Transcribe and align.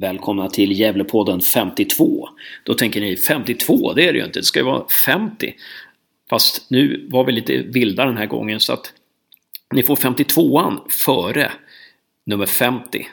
Välkomna 0.00 0.48
till 0.48 0.80
Gävlepodden 0.80 1.40
52. 1.40 2.28
Då 2.64 2.74
tänker 2.74 3.00
ni 3.00 3.16
52, 3.16 3.92
det 3.92 4.08
är 4.08 4.12
det 4.12 4.18
ju 4.18 4.24
inte, 4.24 4.38
det 4.38 4.44
ska 4.44 4.58
ju 4.58 4.64
vara 4.64 4.84
50. 5.06 5.54
Fast 6.30 6.70
nu 6.70 7.06
var 7.10 7.24
vi 7.24 7.32
lite 7.32 7.56
vilda 7.56 8.04
den 8.04 8.16
här 8.16 8.26
gången 8.26 8.60
så 8.60 8.72
att 8.72 8.92
ni 9.74 9.82
får 9.82 9.96
52an 9.96 10.78
före 10.90 11.52
nummer 12.26 12.46
50. 12.46 13.06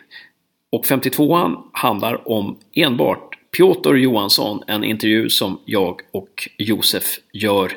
Och 0.70 0.86
52an 0.86 1.58
handlar 1.72 2.30
om 2.30 2.58
enbart 2.74 3.38
Piotr 3.58 3.96
Johansson, 3.96 4.64
en 4.68 4.84
intervju 4.84 5.30
som 5.30 5.60
jag 5.66 6.02
och 6.12 6.50
Josef 6.58 7.20
gör 7.34 7.72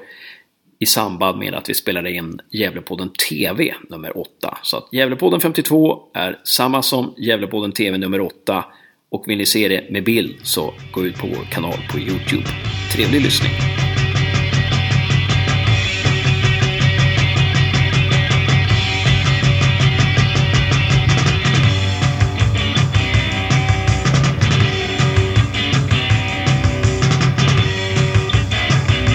i 0.79 0.87
samband 0.87 1.39
med 1.39 1.55
att 1.55 1.69
vi 1.69 1.75
spelade 1.75 2.13
in 2.13 2.41
Gävlepodden 2.51 3.11
TV 3.29 3.75
nummer 3.89 4.19
8. 4.19 4.59
Så 4.63 4.77
att 4.77 4.93
Gävlepodden 4.93 5.41
52 5.41 6.03
är 6.15 6.41
samma 6.45 6.83
som 6.83 7.15
Gävlepodden 7.17 7.73
TV 7.73 7.99
nummer 7.99 8.21
8 8.21 8.65
och 9.11 9.25
vill 9.27 9.39
ni 9.39 9.47
se 9.47 9.69
det 9.69 9.91
med 9.91 10.05
bild 10.05 10.37
så 10.43 10.75
gå 10.93 11.05
ut 11.05 11.19
på 11.19 11.27
vår 11.27 11.45
kanal 11.51 11.79
på 11.91 11.99
Youtube. 11.99 12.49
Trevlig 12.93 13.21
lyssning! 13.23 13.53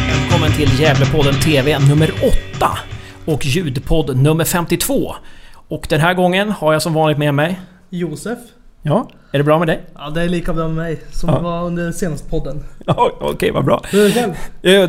Välkommen 0.08 0.52
till 0.52 0.80
Gävlepodden 0.80 1.34
TV 1.34 1.80
nummer 1.80 2.12
8 2.58 2.78
och 3.26 3.46
ljudpodd 3.46 4.18
nummer 4.18 4.46
52. 4.46 5.16
Och 5.68 5.86
den 5.90 6.00
här 6.00 6.14
gången 6.14 6.50
har 6.50 6.74
jag 6.74 6.82
som 6.82 6.94
vanligt 6.94 7.18
med 7.18 7.34
mig 7.34 7.60
Josef. 7.90 8.40
Ja, 8.86 9.08
är 9.32 9.38
det 9.38 9.44
bra 9.44 9.60
med 9.60 9.68
dig? 9.68 9.82
Ja, 9.96 10.10
det 10.10 10.22
är 10.22 10.30
lika 10.30 10.54
bra 10.54 10.68
med 10.68 10.76
mig 10.76 11.02
som 11.12 11.30
Ja. 11.30 11.36
det 11.36 11.42
var 11.42 11.64
under 11.64 11.84
den 11.84 11.94
senaste 11.94 12.30
podden. 12.30 12.64
Ja, 12.86 13.12
Okej, 13.22 13.52
vad 13.52 13.66
bra. 13.66 13.82
Hur 13.92 14.02
är 14.06 14.06
det 14.10 14.14
själv? 14.14 14.34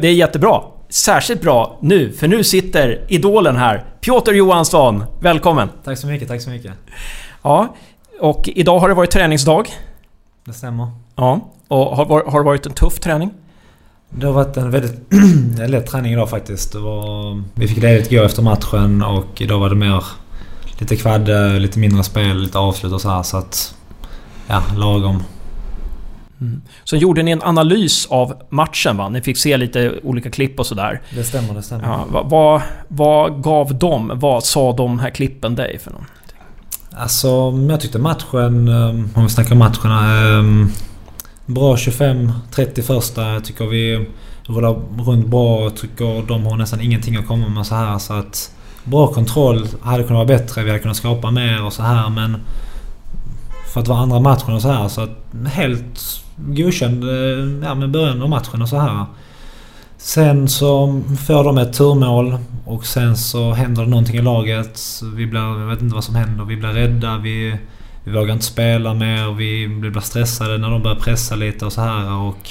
Det 0.01 0.09
är 0.09 0.13
jättebra. 0.15 0.61
Särskilt 0.89 1.43
bra 1.43 1.79
nu, 1.83 2.13
för 2.13 2.29
nu 2.29 2.45
sitter 2.45 3.05
idolen 3.09 3.57
här. 3.57 3.85
Piotr 4.01 4.33
Johansson, 4.33 5.05
välkommen! 5.21 5.69
Tack 5.85 5.99
så 5.99 6.07
mycket, 6.07 6.29
tack 6.29 6.41
så 6.41 6.51
mycket. 6.51 6.73
Ja, 7.43 7.75
och 8.21 8.49
idag 8.55 8.79
har 8.79 8.89
det 8.89 8.95
varit 8.95 9.11
träningsdag. 9.11 9.69
Det 10.45 10.53
stämmer. 10.53 10.87
Ja, 11.17 11.41
och 11.69 11.97
har, 11.97 12.31
har 12.31 12.39
det 12.41 12.45
varit 12.45 12.67
en 12.67 12.73
tuff 12.73 13.01
träning? 13.01 13.31
Det 14.11 14.27
har 14.27 14.33
varit 14.33 14.57
en 14.57 14.71
väldigt 14.71 14.95
lätt 15.71 15.87
träning 15.87 16.13
idag 16.13 16.31
faktiskt. 16.31 16.73
Det 16.73 16.79
var, 16.79 17.43
vi 17.55 17.69
fick 17.69 17.83
ledigt 17.83 18.13
igår 18.13 18.25
efter 18.25 18.43
matchen 18.43 19.03
och 19.03 19.41
idag 19.41 19.59
var 19.59 19.69
det 19.69 19.75
mer 19.75 20.05
lite 20.79 20.97
kvadde, 20.97 21.59
lite 21.59 21.79
mindre 21.79 22.03
spel, 22.05 22.37
lite 22.39 22.59
avslut 22.59 22.93
och 22.93 23.01
så 23.01 23.09
här 23.09 23.23
så 23.23 23.37
att... 23.37 23.75
Ja, 24.49 24.63
lagom. 24.77 25.23
Så 26.85 26.97
gjorde 26.97 27.23
ni 27.23 27.31
en 27.31 27.43
analys 27.43 28.07
av 28.07 28.35
matchen 28.51 28.97
va? 28.97 29.09
Ni 29.09 29.21
fick 29.21 29.39
se 29.39 29.57
lite 29.57 29.95
olika 30.03 30.31
klipp 30.31 30.61
och 30.61 30.67
sådär. 30.67 31.01
Det 31.11 31.25
stämmer, 31.25 31.55
det 31.55 31.63
stämmer. 31.63 31.85
Ja, 31.85 32.07
vad, 32.11 32.31
vad, 32.31 32.63
vad 32.89 33.43
gav 33.43 33.79
de? 33.79 34.13
Vad 34.15 34.45
sa 34.45 34.73
de 34.73 34.99
här 34.99 35.11
klippen 35.11 35.55
dig 35.55 35.79
för 35.79 35.91
något? 35.91 36.03
Alltså, 36.97 37.55
jag 37.69 37.81
tyckte 37.81 37.99
matchen, 37.99 38.69
eh, 38.69 39.19
om 39.19 39.23
vi 39.23 39.29
snackar 39.29 39.55
matcherna, 39.55 40.29
eh, 40.39 40.67
bra 41.47 41.77
25-30 41.77 42.83
första. 42.83 43.33
Jag 43.33 43.45
tycker 43.45 43.67
vi 43.67 44.07
rullar 44.47 44.75
runt 45.05 45.27
bra. 45.27 45.63
Jag 45.63 45.77
tycker 45.77 46.29
de 46.29 46.47
har 46.47 46.57
nästan 46.57 46.81
ingenting 46.81 47.17
att 47.17 47.27
komma 47.27 47.49
med 47.49 47.67
så 47.67 47.75
här. 47.75 47.99
Så 47.99 48.13
att 48.13 48.51
bra 48.85 49.07
kontroll. 49.07 49.67
Hade 49.83 50.03
kunnat 50.03 50.27
vara 50.29 50.39
bättre. 50.39 50.63
Vi 50.63 50.71
hade 50.71 50.83
kunnat 50.83 50.97
skapa 50.97 51.31
mer 51.31 51.65
och 51.65 51.73
så 51.73 51.83
här 51.83 52.11
men... 52.11 52.37
För 53.75 53.81
att 53.81 53.89
vara 53.89 53.99
andra 53.99 54.21
matchen 54.21 54.55
och 54.55 54.63
så 54.63 54.69
här 54.69 54.89
så 54.89 55.01
att 55.01 55.11
helt 55.47 56.25
godkänd 56.37 57.05
eh, 57.05 57.69
ja, 57.69 57.75
med 57.75 57.91
början 57.91 58.23
av 58.23 58.29
matchen 58.29 58.63
och 58.63 58.69
så 58.69 58.79
här. 58.79 59.05
Sen 59.97 60.49
så 60.49 61.03
får 61.27 61.45
de 61.45 61.59
ett 61.59 61.73
turmål 61.73 62.39
och 62.65 62.87
sen 62.87 63.17
så 63.17 63.53
händer 63.53 63.83
det 63.83 63.89
någonting 63.89 64.17
i 64.17 64.23
laget. 64.23 64.81
Vi 65.15 65.27
blir, 65.27 65.41
jag 65.41 65.67
vet 65.67 65.83
inte 65.83 65.95
vad 65.95 66.05
som 66.05 66.15
händer. 66.15 66.45
Vi 66.45 66.57
blir 66.57 66.69
rädda. 66.69 67.19
Vi, 67.19 67.57
vi 68.05 68.13
vågar 68.13 68.33
inte 68.33 68.45
spela 68.45 68.95
mer. 68.95 69.35
Vi 69.35 69.69
blir 69.69 70.01
stressade 70.01 70.59
när 70.59 70.71
de 70.71 70.83
börjar 70.83 70.97
pressa 70.97 71.35
lite 71.35 71.67
och 71.67 71.73
så 71.73 71.81
här 71.81 72.13
och 72.13 72.51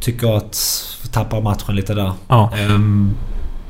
tycker 0.00 0.36
att 0.36 0.56
vi 1.02 1.08
tappar 1.08 1.40
matchen 1.40 1.76
lite 1.76 1.94
där. 1.94 2.12
Ja, 2.28 2.50
Ehm, 2.56 3.14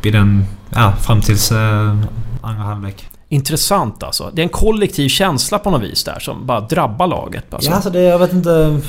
vid 0.03 0.13
den, 0.13 0.45
ja, 0.71 0.93
fram 0.93 1.21
tills 1.21 1.53
eh, 1.53 1.97
andra 2.41 2.63
halvlek. 2.63 3.09
Intressant 3.29 4.03
alltså. 4.03 4.31
Det 4.33 4.41
är 4.41 4.45
en 4.45 4.49
kollektiv 4.49 5.09
känsla 5.09 5.59
på 5.59 5.71
något 5.71 5.83
vis 5.83 6.05
där 6.05 6.19
som 6.21 6.47
bara 6.47 6.61
drabbar 6.61 7.07
laget. 7.07 7.55
Alltså. 7.55 7.71
Ja, 7.71 7.75
alltså 7.75 7.91
det, 7.91 8.03
jag 8.03 8.19
vet 8.19 8.33
inte. 8.33 8.81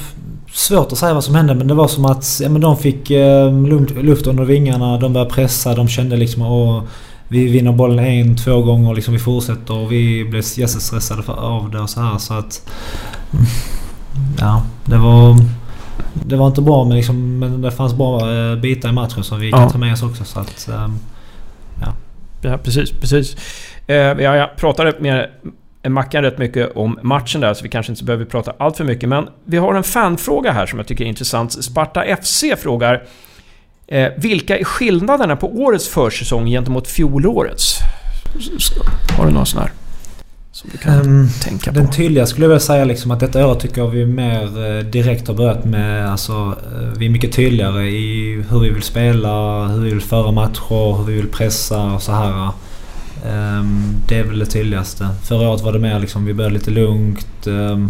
Svårt 0.54 0.92
att 0.92 0.98
säga 0.98 1.14
vad 1.14 1.24
som 1.24 1.36
hände 1.36 1.56
men 1.56 1.68
det 1.68 1.74
var 1.74 1.88
som 1.88 2.06
att 2.06 2.40
ja, 2.42 2.50
men 2.50 2.62
de 2.62 2.78
fick 2.78 3.12
eh, 3.12 3.52
luft, 4.02 4.28
under 4.28 4.44
vingarna. 4.44 4.98
De 4.98 5.14
började 5.14 5.32
pressa. 5.34 5.76
De 5.76 5.88
kände 5.88 6.18
liksom 6.18 6.42
att 6.42 6.84
vi 7.28 7.48
vinner 7.48 7.72
bollen 7.72 8.06
en, 8.06 8.38
två 8.38 8.62
gånger. 8.62 8.96
Liksom 8.96 9.14
vi 9.14 9.20
fortsätter 9.20 9.74
och 9.74 9.92
vi 9.92 10.26
blev 10.26 10.44
jättestressade 10.58 11.32
av 11.32 11.72
det 11.72 11.80
och 11.80 11.90
så 11.90 12.02
här 12.02 12.18
så 12.18 12.34
att... 12.34 12.70
mm, 13.34 13.46
Ja, 14.40 14.64
det 14.86 14.98
var... 14.98 15.36
Det 16.26 16.36
var 16.36 16.48
inte 16.48 16.62
bra 16.62 16.84
men, 16.84 16.98
liksom, 16.98 17.40
men 17.40 17.62
det 17.62 17.72
fanns 17.72 17.94
bra 17.94 18.34
eh, 18.34 18.56
bitar 18.56 18.90
i 18.90 18.92
matchen 18.92 19.24
som 19.24 19.40
vi 19.40 19.52
kan 19.52 19.62
Ja. 19.62 19.70
ta 19.70 19.78
med 19.78 19.94
oss 19.94 20.04
också 20.04 20.24
så 20.26 20.40
att... 20.40 20.68
ehm, 20.68 21.00
Ja, 22.42 22.58
precis, 22.58 22.92
precis. 22.92 23.36
Eh, 23.88 23.96
jag, 23.96 24.56
pratade 24.56 24.94
med 25.00 25.30
Mackan 25.84 26.24
rätt 26.24 26.38
mycket 26.38 26.76
om 26.76 27.00
matchen 27.02 27.42
där, 27.42 27.54
så 27.54 27.64
vi 27.64 27.70
kanske 27.70 27.92
inte 27.92 28.04
behöver 28.04 28.26
prata 28.26 28.54
allt 28.58 28.78
för 28.78 28.84
mycket. 28.84 29.10
Men 29.10 29.30
vi 29.46 29.58
har 29.58 29.74
en 29.74 29.84
fanfråga 29.84 30.52
här 30.52 30.66
som 30.66 30.80
jag 30.80 30.88
tycker 30.88 31.04
är 31.04 31.10
intressant. 31.10 31.64
Sparta 31.64 32.04
FC 32.22 32.44
frågar 32.58 33.04
eh, 33.88 34.08
Vilka 34.18 34.58
är 34.58 34.64
skillnaderna 34.64 35.36
på 35.36 35.48
årets 35.48 35.88
försäsong 35.88 36.46
gentemot 36.46 36.88
fjolårets? 36.88 37.80
Har 39.18 39.26
du 39.26 39.32
någon 39.32 39.46
sån 39.46 39.62
här? 39.62 39.72
Som 40.52 40.70
du 40.72 40.78
kan 40.78 40.94
ehm, 40.94 41.30
tänka 41.44 41.72
på? 41.72 41.80
Den 41.80 41.92
tydliga 41.92 42.26
skulle 42.26 42.46
jag 42.46 42.50
vilja 42.50 42.60
säga 42.60 42.86
liksom 42.86 43.12
att 43.12 43.20
detta 43.20 43.48
år 43.48 43.56
tycker 43.56 43.82
jag 43.82 43.88
vi 43.88 44.06
mer 44.06 44.78
eh, 44.78 44.84
direkt 44.84 45.28
har 45.28 45.36
börjat 45.36 45.66
med... 45.66 46.12
Alltså, 46.12 46.34
eh, 46.34 46.98
vi 46.98 47.06
är 47.06 47.10
mycket 47.10 47.34
tydligare 47.34 47.90
i 47.90 48.44
hur 48.50 48.60
vi 48.60 48.70
vill 48.70 48.84
spela, 48.84 49.68
hur 49.68 49.82
vi 49.82 49.90
vill 49.90 50.02
föra 50.02 50.32
matcher, 50.32 50.98
hur 50.98 51.04
vi 51.04 51.14
vill 51.14 51.28
pressa 51.28 51.84
och 51.84 52.02
så 52.02 52.12
här. 52.12 52.52
Ehm, 53.26 53.96
det 54.08 54.18
är 54.18 54.24
väl 54.24 54.40
det 54.40 54.46
tydligaste. 54.46 55.10
Förra 55.24 55.50
året 55.50 55.62
var 55.62 55.74
det 55.74 55.80
mer 55.80 56.00
liksom, 56.00 56.26
vi 56.26 56.34
började 56.34 56.54
lite 56.54 56.72
lugnt. 56.72 57.48
Ehm, 57.48 57.90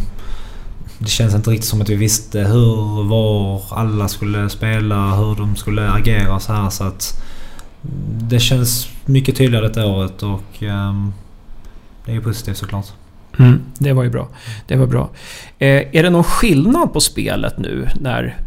det 1.00 1.08
känns 1.08 1.36
inte 1.36 1.50
riktigt 1.50 1.70
som 1.70 1.82
att 1.82 1.90
vi 1.90 1.96
visste 1.96 2.40
hur, 2.40 3.04
var 3.04 3.62
alla 3.70 4.08
skulle 4.08 4.50
spela, 4.50 5.16
hur 5.16 5.36
de 5.36 5.56
skulle 5.56 5.92
agera 5.92 6.40
så 6.40 6.54
här 6.54 6.70
så 6.70 6.84
att... 6.84 7.24
Det 8.20 8.40
känns 8.40 8.90
mycket 9.06 9.36
tydligare 9.36 9.68
detta 9.68 9.86
året 9.86 10.24
och... 10.24 10.64
Ehm, 10.64 11.14
det 12.06 12.12
är 12.12 12.16
ju 12.16 12.22
positivt 12.22 12.58
såklart. 12.58 12.86
Mm, 13.40 13.62
det 13.78 13.94
var 13.94 14.04
ju 14.04 14.10
bra. 14.10 14.28
Det 14.68 14.76
var 14.76 14.88
bra. 14.88 15.10
Eh, 15.60 15.96
är 15.98 16.04
det 16.04 16.10
någon 16.10 16.24
skillnad 16.24 16.94
på 16.94 17.00
spelet 17.00 17.58
nu 17.58 17.88
när 18.00 18.38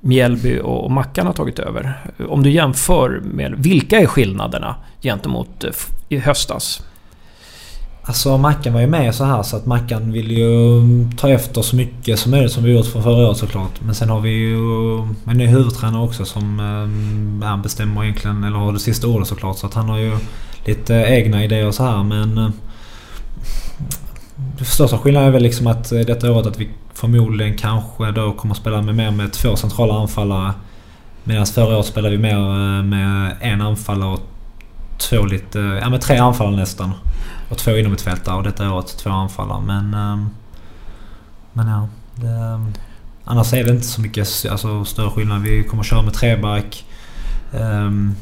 Mjällby 0.00 0.60
och 0.60 0.90
Mackan 0.90 1.26
har 1.26 1.34
tagit 1.34 1.58
över? 1.58 2.00
Om 2.28 2.42
du 2.42 2.50
jämför 2.50 3.20
med... 3.24 3.54
Vilka 3.58 4.00
är 4.00 4.06
skillnaderna 4.06 4.76
gentemot 5.02 5.64
eh, 5.64 5.70
i 6.08 6.18
höstas? 6.18 6.82
Alltså 8.02 8.38
Mackan 8.38 8.72
var 8.72 8.80
ju 8.80 8.86
med 8.86 9.14
så 9.14 9.24
här 9.24 9.42
så 9.42 9.56
att 9.56 9.66
Mackan 9.66 10.12
vill 10.12 10.30
ju 10.30 10.78
mm, 10.78 11.10
ta 11.16 11.28
efter 11.28 11.62
så 11.62 11.76
mycket 11.76 12.18
som 12.18 12.30
möjligt 12.30 12.52
som 12.52 12.64
vi 12.64 12.72
gjort 12.72 12.86
från 12.86 13.02
förra 13.02 13.26
året 13.26 13.36
såklart. 13.36 13.80
Men 13.80 13.94
sen 13.94 14.08
har 14.08 14.20
vi 14.20 14.30
ju 14.30 14.54
mm, 14.54 15.16
en 15.26 15.36
ny 15.36 15.46
huvudtränare 15.46 16.02
också 16.02 16.24
som 16.24 16.60
eh, 17.40 17.56
bestämmer 17.62 18.04
egentligen, 18.04 18.44
eller 18.44 18.56
har 18.56 18.72
det 18.72 18.78
sista 18.78 19.06
ordet 19.06 19.28
såklart. 19.28 19.58
Så 19.58 19.66
att 19.66 19.74
han 19.74 19.88
har 19.88 19.98
ju 19.98 20.16
lite 20.64 20.94
egna 20.94 21.44
idéer 21.44 21.66
och 21.66 21.74
så 21.74 21.84
här 21.84 22.02
men... 22.02 22.52
Den 24.36 24.66
största 24.66 24.98
skillnaden 24.98 25.28
är 25.28 25.32
väl 25.32 25.42
liksom 25.42 25.66
att 25.66 25.92
eh, 25.92 26.00
detta 26.00 26.32
året 26.32 26.46
att 26.46 26.60
vi 26.60 26.70
förmodligen 26.94 27.56
kanske 27.56 28.12
då 28.12 28.32
kommer 28.32 28.54
att 28.54 28.60
spela 28.60 28.82
med 28.82 28.94
mer 28.94 29.10
med 29.10 29.32
två 29.32 29.56
centrala 29.56 29.94
anfallare. 29.94 30.52
Medan 31.24 31.46
förra 31.46 31.76
året 31.76 31.86
spelade 31.86 32.16
vi 32.16 32.22
mer 32.22 32.38
eh, 32.38 32.82
med 32.82 33.36
en 33.40 33.60
anfallare 33.60 34.10
och 34.10 34.20
två 34.98 35.24
lite... 35.24 35.60
Eh, 35.60 35.66
ja 35.66 35.90
med 35.90 36.00
tre 36.00 36.16
anfallare 36.16 36.56
nästan. 36.56 36.92
Och 37.48 37.58
två 37.58 37.70
inomhutfältare 37.70 38.36
och 38.36 38.42
detta 38.42 38.72
året 38.72 38.86
två 38.98 39.10
anfallare. 39.10 39.62
Men... 39.66 39.94
Ehm, 39.94 40.28
men 41.52 41.68
ja. 41.68 41.88
Det, 42.14 42.28
ehm, 42.28 42.72
annars 43.24 43.52
är 43.52 43.64
det 43.64 43.70
inte 43.70 43.86
så 43.86 44.00
mycket 44.00 44.46
alltså, 44.50 44.84
större 44.84 45.10
skillnad. 45.10 45.42
Vi 45.42 45.64
kommer 45.64 45.82
att 45.82 45.86
köra 45.86 46.02
med 46.02 46.14
treback. 46.14 46.84
Um, 47.52 48.16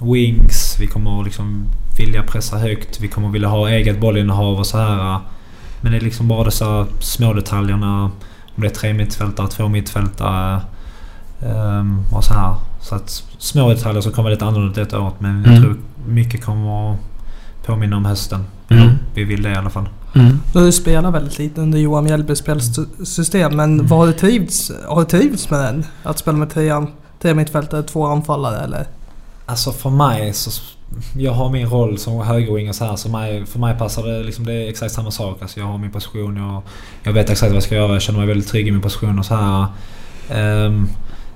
wings. 0.00 0.76
Vi 0.80 0.86
kommer 0.86 1.20
att 1.20 1.24
liksom 1.24 1.66
vilja 1.98 2.22
pressa 2.22 2.58
högt. 2.58 3.00
Vi 3.00 3.08
kommer 3.08 3.28
att 3.28 3.34
vilja 3.34 3.48
ha 3.48 3.68
eget 3.68 4.00
bollinnehav 4.00 4.58
och 4.58 4.66
så 4.66 4.78
här. 4.78 5.20
Men 5.80 5.92
det 5.92 5.98
är 5.98 6.02
liksom 6.02 6.28
bara 6.28 6.44
dessa 6.44 6.86
små 7.00 7.32
detaljerna. 7.32 8.04
Om 8.54 8.62
det 8.62 8.66
är 8.66 8.70
tre 8.70 8.92
mittfältare, 8.94 9.48
två 9.48 9.68
mittfältare. 9.68 10.60
ehm, 11.42 12.02
och 12.12 12.24
så 12.24 12.34
här. 12.34 12.54
Så 12.80 12.94
att 12.94 13.22
små 13.38 13.68
detaljer 13.68 14.00
som 14.02 14.12
kommer 14.12 14.30
lite 14.30 14.44
annorlunda 14.44 14.80
detta 14.80 15.00
året. 15.00 15.14
Men 15.18 15.42
jag 15.42 15.50
Mm. 15.56 15.62
tror 15.62 15.76
mycket 16.06 16.44
kommer 16.44 16.92
att 16.92 16.98
påminna 17.66 17.96
om 17.96 18.04
hösten. 18.04 18.44
Mm. 18.68 18.88
Vi 19.14 19.24
vill 19.24 19.42
det 19.42 19.50
i 19.50 19.54
alla 19.54 19.70
fall. 19.70 19.88
Mm. 20.14 20.40
Du 20.52 20.72
spelat 20.72 21.14
väldigt 21.14 21.38
lite 21.38 21.60
under 21.60 21.78
Johan 21.78 22.04
Mjällbys 22.04 22.38
spelsystem, 22.38 23.56
men 23.56 23.86
vad 23.86 23.98
har 23.98 24.06
du 24.06 24.12
trivts, 24.12 24.72
har 24.88 25.00
du 25.00 25.06
trivts 25.06 25.50
med 25.50 25.60
den? 25.60 25.84
Att 26.02 26.18
spela 26.18 26.36
med 26.36 26.50
tre, 26.50 26.86
tre 27.22 27.34
mittfältare, 27.34 27.82
två 27.82 28.06
anfallare 28.06 28.60
eller? 28.60 28.86
Alltså 29.46 29.72
för 29.72 29.90
mig 29.90 30.32
så... 30.32 30.50
Jag 31.16 31.32
har 31.32 31.50
min 31.50 31.66
roll 31.66 31.98
som 31.98 32.20
högerwing 32.20 32.68
och 32.68 32.74
så 32.74 32.84
här. 32.84 32.96
Så 32.96 33.08
mig, 33.08 33.46
för 33.46 33.58
mig 33.58 33.78
passar 33.78 34.02
det 34.06 34.22
liksom... 34.22 34.46
Det 34.46 34.52
är 34.52 34.68
exakt 34.68 34.92
samma 34.92 35.10
sak. 35.10 35.42
Alltså 35.42 35.60
jag 35.60 35.66
har 35.66 35.78
min 35.78 35.90
position. 35.90 36.36
Jag, 36.36 36.62
jag 37.02 37.12
vet 37.12 37.30
exakt 37.30 37.50
vad 37.50 37.56
jag 37.56 37.62
ska 37.62 37.74
göra. 37.74 37.92
Jag 37.92 38.02
känner 38.02 38.18
mig 38.18 38.28
väldigt 38.28 38.48
trygg 38.48 38.68
i 38.68 38.70
min 38.70 38.80
position 38.80 39.18
och 39.18 39.26
så 39.26 39.34
här. 39.34 39.66
Um, 40.66 40.88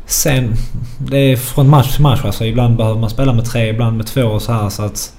sen... 0.07 0.55
Det 0.99 1.19
är 1.19 1.37
från 1.37 1.69
match 1.71 1.95
till 1.95 2.03
match. 2.03 2.21
Alltså 2.25 2.45
ibland 2.45 2.77
behöver 2.77 3.01
man 3.01 3.11
spela 3.11 3.33
med 3.33 3.45
tre, 3.45 3.69
ibland 3.69 3.97
med 3.97 4.07
två 4.07 4.23
och 4.23 4.43
så 4.43 4.53
här. 4.53 4.69
Så 4.69 4.83
att... 4.83 5.13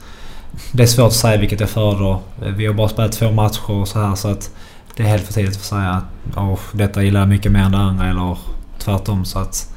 Det 0.71 0.83
är 0.83 0.87
svårt 0.87 1.07
att 1.07 1.13
säga 1.13 1.37
vilket 1.37 1.59
jag 1.59 1.69
föredrar. 1.69 2.19
Vi 2.55 2.65
har 2.65 2.73
bara 2.73 2.89
spelat 2.89 3.11
två 3.11 3.31
matcher 3.31 3.71
och 3.71 3.87
så 3.87 3.99
här 3.99 4.15
så 4.15 4.27
att... 4.27 4.51
Det 4.95 5.03
är 5.03 5.07
helt 5.07 5.23
för 5.23 5.33
tidigt 5.33 5.55
för 5.55 5.61
att 5.61 5.81
säga 5.81 5.89
att 5.89 6.37
oh, 6.37 6.59
detta 6.71 7.03
gillar 7.03 7.19
jag 7.19 7.29
mycket 7.29 7.51
mer 7.51 7.59
än 7.59 7.71
det 7.71 7.77
andra 7.77 8.09
eller 8.09 8.37
tvärtom. 8.79 9.25
Så 9.25 9.39
att... 9.39 9.74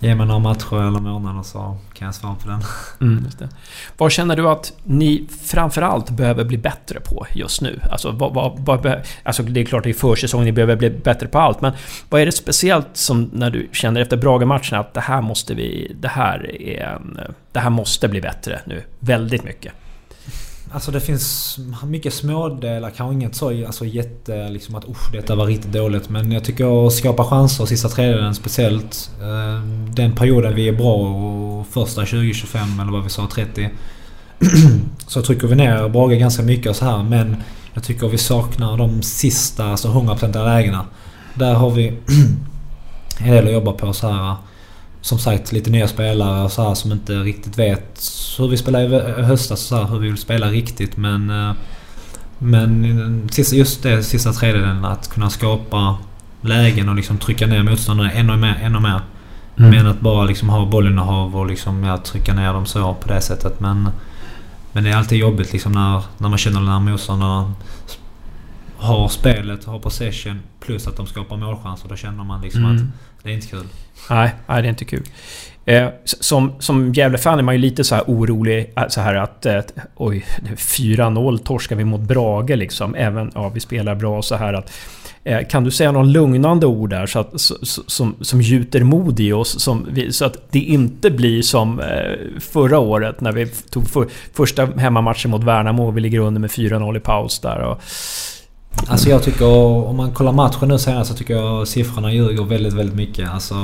Ge 0.00 0.14
mig 0.14 0.26
några 0.26 0.38
matcher 0.38 0.76
eller 0.76 1.00
månader 1.00 1.42
så 1.42 1.76
kan 1.94 2.06
jag 2.06 2.14
svara 2.14 2.34
på 2.34 2.48
den. 2.48 2.60
Mm, 3.00 3.24
just 3.24 3.38
det. 3.38 3.48
Vad 3.96 4.12
känner 4.12 4.36
du 4.36 4.48
att 4.48 4.72
ni 4.84 5.26
framförallt 5.44 6.10
behöver 6.10 6.44
bli 6.44 6.58
bättre 6.58 7.00
på 7.00 7.26
just 7.32 7.60
nu? 7.60 7.80
Alltså, 7.90 8.10
vad, 8.10 8.34
vad, 8.34 8.58
vad, 8.58 9.02
alltså 9.22 9.42
det 9.42 9.60
är 9.60 9.64
klart 9.64 9.84
det 9.84 9.90
är 9.90 9.94
försäsong, 9.94 10.44
ni 10.44 10.52
behöver 10.52 10.76
bli 10.76 10.90
bättre 10.90 11.28
på 11.28 11.38
allt. 11.38 11.60
Men 11.60 11.72
vad 12.08 12.20
är 12.20 12.26
det 12.26 12.32
speciellt 12.32 12.88
som 12.92 13.30
när 13.32 13.50
du 13.50 13.68
känner 13.72 14.00
efter 14.00 14.16
Brage-matchen 14.16 14.78
att 14.78 14.94
det 14.94 15.00
här 15.00 15.20
måste 15.20 15.54
vi... 15.54 15.96
Det 16.00 16.08
här 16.08 16.62
är 16.62 16.84
en, 16.84 17.18
Det 17.52 17.60
här 17.60 17.70
måste 17.70 18.08
bli 18.08 18.20
bättre 18.20 18.60
nu. 18.64 18.82
Väldigt 18.98 19.44
mycket. 19.44 19.72
Alltså 20.72 20.90
det 20.90 21.00
finns 21.00 21.58
mycket 21.86 22.14
smådelar, 22.14 22.90
kanske 22.90 23.14
inget 23.14 23.34
så 23.34 23.66
alltså 23.66 23.84
jätte 23.84 24.48
liksom 24.48 24.74
att 24.74 24.88
usch 24.88 25.12
detta 25.12 25.34
var 25.34 25.46
riktigt 25.46 25.72
dåligt. 25.72 26.08
Men 26.08 26.32
jag 26.32 26.44
tycker 26.44 26.86
att 26.86 26.92
skapa 26.92 27.24
chanser 27.24 27.66
sista 27.66 27.88
tredjedelen 27.88 28.34
speciellt. 28.34 29.10
Eh, 29.20 29.62
den 29.94 30.12
perioden 30.12 30.54
vi 30.54 30.68
är 30.68 30.72
bra 30.72 30.94
och 30.94 31.66
första 31.66 32.02
20-25 32.02 32.82
eller 32.82 32.92
vad 32.92 33.04
vi 33.04 33.10
sa 33.10 33.28
30. 33.32 33.70
Så 35.06 35.22
trycker 35.22 35.46
vi 35.46 35.54
ner 35.54 35.88
Brage 35.88 36.18
ganska 36.18 36.42
mycket 36.42 36.70
och 36.70 36.76
så 36.76 36.84
här 36.84 37.02
men 37.02 37.36
jag 37.74 37.84
tycker 37.84 38.08
vi 38.08 38.18
saknar 38.18 38.76
de 38.76 39.02
sista, 39.02 39.64
alltså 39.64 39.88
100% 39.88 40.44
lägena. 40.44 40.84
Där 41.34 41.54
har 41.54 41.70
vi 41.70 41.88
en 43.18 43.30
del 43.30 43.46
att 43.46 43.52
jobba 43.52 43.72
på 43.72 43.92
så 43.92 44.08
här. 44.08 44.36
Som 45.00 45.18
sagt 45.18 45.52
lite 45.52 45.70
nya 45.70 45.88
spelare 45.88 46.44
och 46.44 46.52
så 46.52 46.68
här 46.68 46.74
som 46.74 46.92
inte 46.92 47.12
riktigt 47.12 47.58
vet 47.58 48.00
hur 48.38 48.48
vi 48.48 48.56
spelade 48.56 49.14
i 49.18 49.22
höstas 49.22 49.60
så 49.60 49.76
här, 49.76 49.84
hur 49.84 49.98
vi 49.98 50.08
vill 50.08 50.18
spela 50.18 50.46
riktigt 50.46 50.96
men... 50.96 51.30
eh, 51.30 51.52
Men 52.40 53.28
just 53.52 53.82
det 53.82 54.02
sista 54.02 54.32
tredjedelen 54.32 54.84
att 54.84 55.08
kunna 55.08 55.30
skapa 55.30 55.98
lägen 56.40 56.88
och 56.88 56.94
liksom 56.94 57.18
trycka 57.18 57.46
ner 57.46 57.62
motståndarna 57.62 58.12
ännu 58.12 58.36
mer. 58.36 58.58
Ännu 58.62 58.80
mer. 58.80 59.00
Mm. 59.56 59.70
Men 59.70 59.86
att 59.86 60.00
bara 60.00 60.24
liksom 60.24 60.48
ha 60.48 60.66
bollen 60.66 60.98
och 60.98 61.04
hav 61.06 61.36
och 61.36 61.46
liksom, 61.46 61.84
ja, 61.84 61.96
trycka 61.96 62.34
ner 62.34 62.52
dem 62.52 62.66
så 62.66 62.94
på 62.94 63.08
det 63.08 63.20
sättet. 63.20 63.60
Men, 63.60 63.88
men 64.72 64.84
det 64.84 64.90
är 64.90 64.96
alltid 64.96 65.18
jobbigt 65.18 65.52
liksom 65.52 65.72
när, 65.72 66.02
när 66.18 66.28
man 66.28 66.38
känner 66.38 66.60
när 66.60 66.80
motståndarna 66.80 67.52
har 68.78 69.08
spelet, 69.08 69.64
har 69.64 69.78
possession 69.78 70.40
plus 70.60 70.86
att 70.88 70.96
de 70.96 71.06
skapar 71.06 71.36
målchanser. 71.36 71.88
Då 71.88 71.96
känner 71.96 72.24
man 72.24 72.40
liksom 72.40 72.64
Mm. 72.64 72.76
att 72.76 72.82
det 73.24 73.30
är 73.30 73.34
inte 73.34 73.46
kul. 73.46 73.64
Nej, 74.10 74.34
nej, 74.46 74.62
det 74.62 74.68
är 74.68 74.70
inte 74.70 74.84
kul. 74.84 75.02
Eh, 75.64 75.88
som, 76.04 76.52
som 76.58 76.92
Gävle-fan 76.92 77.38
är 77.38 77.42
man 77.42 77.54
ju 77.54 77.60
lite 77.60 77.84
så 77.84 77.94
här 77.94 78.04
orolig 78.06 78.72
eh, 78.76 78.88
så 78.88 79.00
här 79.00 79.14
att... 79.14 79.46
Eh, 79.46 79.60
oj, 79.96 80.24
4-0 80.56 81.38
torskar 81.38 81.76
vi 81.76 81.84
mot 81.84 82.00
Brage 82.00 82.50
liksom. 82.56 82.94
Även... 82.94 83.30
Ja, 83.34 83.48
vi 83.48 83.60
spelar 83.60 83.94
bra 83.94 84.22
så 84.22 84.34
här 84.36 84.54
att... 84.54 84.72
Eh, 85.24 85.46
kan 85.48 85.64
du 85.64 85.70
säga 85.70 85.92
någon 85.92 86.12
lugnande 86.12 86.66
ord 86.66 86.90
där 86.90 87.06
så 87.06 87.18
att, 87.18 87.40
så, 87.40 87.54
så- 87.62 87.82
som, 87.86 88.14
som 88.20 88.42
gjuter 88.42 88.82
mod 88.84 89.20
i 89.20 89.32
oss? 89.32 89.60
Som 89.60 89.86
vi, 89.90 90.12
så 90.12 90.24
att 90.24 90.52
det 90.52 90.58
inte 90.58 91.10
blir 91.10 91.42
som 91.42 91.82
förra 92.40 92.78
året 92.78 93.20
när 93.20 93.32
vi 93.32 93.46
tog 93.46 93.88
för, 93.90 94.06
första 94.34 94.66
hemmamatchen 94.66 95.30
mot 95.30 95.44
Värnamo 95.44 95.86
och 95.86 95.96
vi 95.96 96.00
ligger 96.00 96.18
under 96.20 96.40
med 96.40 96.50
4-0 96.50 96.96
i 96.96 97.00
paus 97.00 97.40
där. 97.40 97.58
Och, 97.58 97.80
Alltså 98.86 99.08
jag 99.08 99.22
tycker, 99.22 99.46
om 99.88 99.96
man 99.96 100.10
kollar 100.10 100.32
matchen 100.32 100.68
nu 100.68 100.78
senast 100.78 101.10
så 101.10 101.16
tycker 101.16 101.34
jag 101.34 101.68
siffrorna 101.68 102.12
ljuger 102.12 102.44
väldigt, 102.44 102.72
väldigt 102.72 102.96
mycket. 102.96 103.30
Alltså 103.30 103.54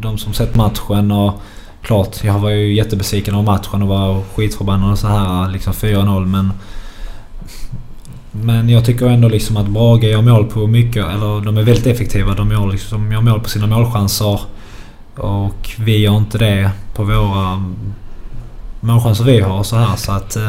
de 0.00 0.18
som 0.18 0.32
sett 0.32 0.54
matchen 0.54 1.12
och... 1.12 1.40
Klart, 1.82 2.24
jag 2.24 2.38
var 2.38 2.50
ju 2.50 2.74
jättebesviken 2.74 3.34
av 3.34 3.44
matchen 3.44 3.82
och 3.82 3.88
var 3.88 4.22
skitförbannad 4.34 4.92
och 4.92 4.98
så 4.98 5.06
här 5.06 5.50
liksom 5.50 5.72
4-0 5.72 6.26
men... 6.26 6.52
Men 8.30 8.68
jag 8.68 8.84
tycker 8.84 9.06
ändå 9.06 9.28
liksom 9.28 9.56
att 9.56 9.66
Brage 9.66 10.04
gör 10.04 10.22
mål 10.22 10.46
på 10.46 10.66
mycket, 10.66 11.06
eller 11.06 11.40
de 11.44 11.58
är 11.58 11.62
väldigt 11.62 11.86
effektiva. 11.86 12.34
De 12.34 12.50
gör, 12.50 12.72
liksom, 12.72 13.12
gör 13.12 13.20
mål 13.20 13.40
på 13.40 13.48
sina 13.48 13.66
målchanser. 13.66 14.40
Och 15.16 15.70
vi 15.78 15.98
gör 15.98 16.16
inte 16.16 16.38
det 16.38 16.70
på 16.94 17.04
våra 17.04 17.64
målchanser 18.80 19.24
vi 19.24 19.40
har 19.40 19.58
och 19.58 19.66
så 19.66 19.76
här 19.76 19.96
så 19.96 20.12
att... 20.12 20.36
Eh, 20.36 20.48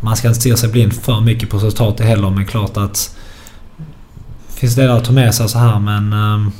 man 0.00 0.16
ska 0.16 0.28
inte 0.28 0.40
stirra 0.40 0.56
sig 0.56 0.68
blind 0.68 0.92
för 0.92 1.20
mycket 1.20 1.50
på 1.50 1.56
resultatet 1.56 2.06
heller 2.06 2.30
men 2.30 2.46
klart 2.46 2.76
att... 2.76 3.16
Finns 4.56 4.74
det 4.74 4.94
att 4.94 5.04
ta 5.04 5.12
med 5.12 5.34
sig 5.34 5.48
så 5.48 5.58
här 5.58 5.78
men... 5.78 6.12
ehm, 6.12 6.52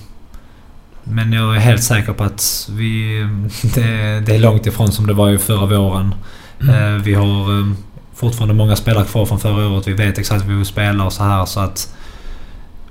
Men 1.04 1.32
jag 1.32 1.56
är 1.56 1.60
helt 1.60 1.82
säker 1.82 2.12
på 2.12 2.24
att 2.24 2.68
vi... 2.72 3.20
Det, 3.74 4.20
det 4.26 4.34
är 4.34 4.38
långt 4.38 4.66
ifrån 4.66 4.92
som 4.92 5.06
det 5.06 5.14
var 5.14 5.28
ju 5.28 5.38
förra 5.38 5.66
våren. 5.66 6.14
Eh, 6.60 7.02
Vi 7.04 7.14
har 7.14 7.50
ehm, 7.60 7.76
fortfarande 8.14 8.54
många 8.54 8.76
spelare 8.76 9.04
kvar 9.04 9.26
från 9.26 9.40
förra 9.40 9.68
året. 9.68 9.88
Vi 9.88 9.92
vet 9.92 10.18
exakt 10.18 10.40
vad 10.42 10.50
vi 10.50 10.56
vill 10.56 10.66
spela 10.66 11.04
och 11.04 11.12
så 11.12 11.24
här 11.24 11.46
så 11.46 11.60
att... 11.60 11.92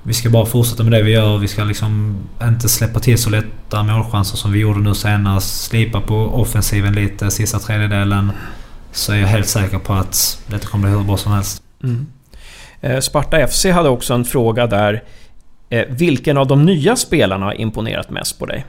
Vi 0.02 0.14
ska 0.14 0.30
bara 0.30 0.46
fortsätta 0.46 0.82
med 0.82 0.92
det 0.92 1.02
vi 1.02 1.10
gör. 1.12 1.38
Vi 1.38 1.48
ska 1.48 1.64
liksom 1.64 2.16
inte 2.42 2.68
släppa 2.68 3.00
till 3.00 3.18
så 3.18 3.30
lätta 3.30 3.82
målchanser 3.82 4.36
som 4.36 4.52
vi 4.52 4.58
gjorde 4.58 4.80
nu 4.80 4.94
senast. 4.94 5.64
Slipa 5.64 6.00
på 6.00 6.16
offensiven 6.16 6.94
lite 6.94 7.30
sista 7.30 7.58
tredjedelen. 7.58 8.32
Så 8.92 9.12
är 9.12 9.16
jag 9.16 9.28
helt 9.28 9.48
säker 9.48 9.78
på 9.78 9.92
att 9.92 10.42
detta 10.46 10.68
kommer 10.68 10.88
bli 10.88 10.98
hur 10.98 11.04
bra 11.04 11.16
som 11.16 11.32
helst. 11.32 11.62
Mm. 11.84 12.06
Eh, 12.80 13.00
Sparta 13.00 13.46
FC 13.48 13.64
hade 13.66 13.88
också 13.88 14.14
en 14.14 14.24
fråga 14.24 14.66
där. 14.66 15.02
Eh, 15.70 15.84
vilken 15.88 16.36
av 16.38 16.46
de 16.46 16.64
nya 16.64 16.96
spelarna 16.96 17.46
har 17.46 17.60
imponerat 17.60 18.10
mest 18.10 18.38
på 18.38 18.46
dig? 18.46 18.66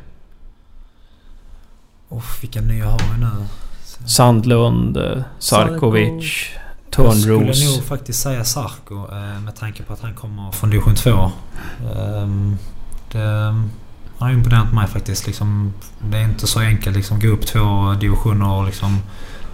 Oh, 2.09 2.24
vilka 2.42 2.62
nya 2.62 2.86
har 2.86 3.00
vi 3.13 3.19
nu? 3.25 3.31
Sandlund, 4.07 4.98
eh, 4.98 5.21
Sarkovic, 5.39 6.50
Jag 6.98 7.13
skulle 7.18 7.36
Törnros. 7.38 7.75
nog 7.77 7.83
faktiskt 7.86 8.21
säga 8.21 8.44
Sarko 8.44 9.07
med 9.45 9.56
tanke 9.56 9.83
på 9.83 9.94
att 9.94 10.01
han 10.01 10.13
kommer 10.15 10.51
från 10.51 10.69
division 10.69 10.95
2. 10.95 11.31
Ehm, 11.95 12.57
Det 13.12 13.19
han 14.19 14.28
har 14.28 14.33
imponerat 14.33 14.73
mig 14.73 14.87
faktiskt. 14.87 15.28
Liksom, 15.28 15.73
det 16.11 16.18
är 16.18 16.23
inte 16.23 16.47
så 16.47 16.59
enkelt 16.59 16.95
liksom 16.95 17.19
gå 17.19 17.28
upp 17.28 17.45
två 17.45 17.94
divisioner 17.99 18.49
och 18.52 18.66
liksom, 18.66 18.99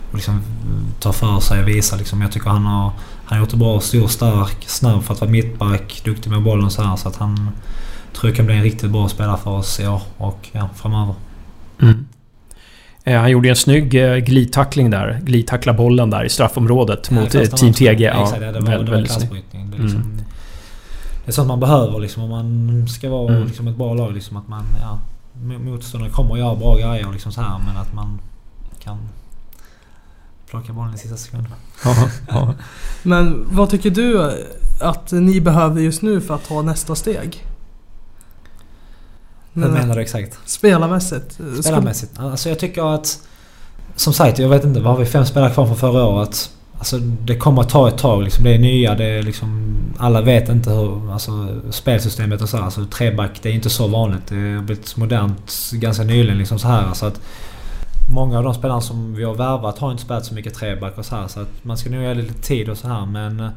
och 0.09 0.15
liksom 0.15 0.41
ta 0.99 1.13
för 1.13 1.39
sig 1.39 1.61
och 1.61 1.67
visa. 1.67 1.95
Liksom. 1.95 2.21
Jag 2.21 2.31
tycker 2.31 2.49
han 2.49 2.65
har, 2.65 2.91
han 3.39 3.47
det 3.51 3.57
bra. 3.57 3.79
Stor, 3.79 4.07
stark, 4.07 4.63
snabb 4.67 5.03
för 5.03 5.13
att 5.13 5.21
vara 5.21 5.31
mittback. 5.31 6.01
Duktig 6.05 6.29
med 6.29 6.43
bollen 6.43 6.71
så 6.71 6.81
här. 6.81 6.95
Så 6.95 7.07
att 7.07 7.15
han 7.15 7.49
tror 8.13 8.29
jag 8.29 8.35
kan 8.37 8.45
bli 8.45 8.55
en 8.55 8.63
riktigt 8.63 8.91
bra 8.91 9.09
spelare 9.09 9.37
för 9.37 9.51
oss 9.51 9.79
i 9.79 9.87
år 9.87 10.01
och 10.17 10.49
ja, 10.51 10.69
framöver. 10.75 11.13
Mm. 11.81 12.05
Eh, 13.03 13.19
Han 13.19 13.31
gjorde 13.31 13.49
en 13.49 13.55
snygg 13.55 13.95
eh, 13.95 14.15
glidtackling 14.17 14.89
där. 14.89 15.19
Glidtackla 15.23 15.73
bollen 15.73 16.09
där 16.09 16.23
i 16.23 16.29
straffområdet 16.29 17.07
Ja, 17.11 17.15
mot 17.21 17.35
eh, 17.35 17.41
Team. 17.41 17.73
TG. 17.73 18.03
Ja, 18.03 18.23
Exakt, 18.23 18.39
det 18.41 18.51
var, 18.51 18.61
väldigt, 18.61 18.85
det 18.85 18.91
var 18.91 18.97
snyggt. 18.97 19.07
klassbrytning. 19.17 19.71
Det 19.71 19.77
är, 19.77 19.81
liksom, 19.81 20.01
Mm. 20.01 20.17
det 21.25 21.29
är 21.29 21.33
sånt 21.33 21.47
man 21.47 21.59
behöver 21.59 21.99
liksom, 21.99 22.23
om 22.23 22.29
man 22.29 22.87
ska 22.87 23.09
vara 23.09 23.33
Mm. 23.35 23.47
liksom, 23.47 23.67
ett 23.67 23.75
bra 23.77 23.93
lag. 23.93 24.13
Liksom, 24.13 24.37
att 24.37 24.47
man, 24.47 24.63
ja, 24.81 24.99
mo- 25.43 25.59
motståndaren 25.65 26.13
kommer 26.13 26.33
att 26.33 26.39
göra 26.39 26.55
bra 26.55 26.75
grejer 26.75 27.07
liksom, 27.13 27.31
så 27.31 27.41
här, 27.41 27.59
men 27.67 27.77
att 27.77 27.93
man 27.93 28.19
kan 28.83 28.97
plocka 30.53 30.73
bollen 30.73 30.93
i 30.93 30.97
sista 30.97 31.17
sekunden. 31.17 31.51
Ja, 31.85 32.09
ja. 32.27 32.53
Men 33.03 33.45
vad 33.51 33.69
tycker 33.69 33.89
du 33.89 34.31
att 34.81 35.11
ni 35.11 35.41
behöver 35.41 35.81
just 35.81 36.01
nu 36.01 36.21
för 36.21 36.35
att 36.35 36.47
ta 36.47 36.61
nästa 36.61 36.95
steg? 36.95 37.45
Hur 39.53 39.67
menar 39.67 39.95
du 39.95 40.01
exakt? 40.01 40.39
Spelarmässigt? 40.45 41.31
Skulle- 41.33 41.63
Spelarmässigt? 41.63 42.19
Alltså 42.19 42.49
jag 42.49 42.59
tycker 42.59 42.95
att... 42.95 43.19
Som 43.95 44.13
sagt, 44.13 44.39
jag 44.39 44.49
vet 44.49 44.63
inte. 44.63 44.79
Vad 44.79 44.93
har 44.93 44.99
vi? 44.99 45.05
Fem 45.05 45.25
spelare 45.25 45.51
kvar 45.53 45.65
från 45.65 45.77
förra 45.77 46.03
året. 46.05 46.49
Alltså 46.77 46.97
det 46.97 47.37
kommer 47.37 47.61
att 47.61 47.69
ta 47.69 47.87
ett 47.87 47.97
tag 47.97 48.23
liksom. 48.23 48.43
Det 48.43 48.53
är 48.55 48.59
nya. 48.59 48.95
Det 48.95 49.05
är 49.05 49.23
liksom... 49.23 49.75
Alla 49.97 50.21
vet 50.21 50.49
inte 50.49 50.69
hur... 50.69 51.13
Alltså 51.13 51.47
spelsystemet 51.71 52.41
och 52.41 52.49
så 52.49 52.57
här. 52.57 52.63
Alltså 52.63 52.85
treback, 52.85 53.39
det 53.41 53.49
är 53.49 53.53
inte 53.53 53.69
så 53.69 53.87
vanligt. 53.87 54.27
Det 54.27 54.35
har 54.35 54.61
blivit 54.61 54.97
modernt 54.97 55.71
ganska 55.73 56.03
nyligen 56.03 56.37
liksom 56.37 56.59
så 56.59 56.67
här. 56.67 56.93
Så 56.93 57.05
att... 57.05 57.21
Många 58.09 58.37
av 58.37 58.43
de 58.43 58.53
spelarna 58.53 58.81
som 58.81 59.15
vi 59.15 59.23
har 59.23 59.33
värvat 59.33 59.79
har 59.79 59.91
inte 59.91 60.03
spelat 60.03 60.25
så 60.25 60.33
mycket 60.33 60.53
treback 60.53 60.97
och 60.97 61.05
så 61.05 61.15
här. 61.15 61.27
Så 61.27 61.39
att 61.39 61.49
man 61.61 61.77
ska 61.77 61.89
nog 61.89 62.01
ge 62.01 62.07
det 62.07 62.13
lite 62.13 62.41
tid 62.41 62.69
och 62.69 62.77
så 62.77 62.87
här. 62.87 63.05
Men... 63.05 63.39
Eh, 63.39 63.49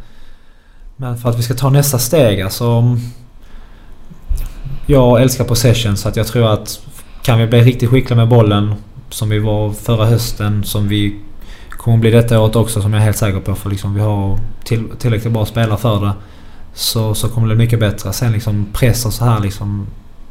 men 0.96 1.16
för 1.16 1.30
att 1.30 1.38
vi 1.38 1.42
ska 1.42 1.54
ta 1.54 1.70
nästa 1.70 1.98
steg 1.98 2.40
alltså... 2.40 2.96
Jag 4.86 5.22
älskar 5.22 5.44
possession 5.44 5.96
så 5.96 6.08
att 6.08 6.16
jag 6.16 6.26
tror 6.26 6.52
att 6.52 6.80
kan 7.22 7.38
vi 7.38 7.46
bli 7.46 7.60
riktigt 7.60 7.90
skickliga 7.90 8.16
med 8.16 8.28
bollen 8.28 8.74
som 9.10 9.28
vi 9.28 9.38
var 9.38 9.72
förra 9.72 10.06
hösten 10.06 10.64
som 10.64 10.88
vi 10.88 11.20
kommer 11.70 11.98
bli 11.98 12.10
detta 12.10 12.40
året 12.40 12.56
också 12.56 12.82
som 12.82 12.92
jag 12.92 13.00
är 13.00 13.04
helt 13.04 13.16
säker 13.16 13.40
på. 13.40 13.54
För 13.54 13.70
liksom 13.70 13.94
vi 13.94 14.00
har 14.00 14.38
till, 14.64 14.88
tillräckligt 14.98 15.32
bra 15.32 15.46
spelare 15.46 15.78
för 15.78 16.04
det. 16.04 16.12
Så, 16.74 17.14
så 17.14 17.28
kommer 17.28 17.48
det 17.48 17.54
bli 17.54 17.64
mycket 17.64 17.80
bättre. 17.80 18.12
Sen 18.12 18.32
liksom 18.32 18.66
press 18.72 19.06
och 19.06 19.12
så 19.12 19.24
här 19.24 19.40
liksom 19.40 19.86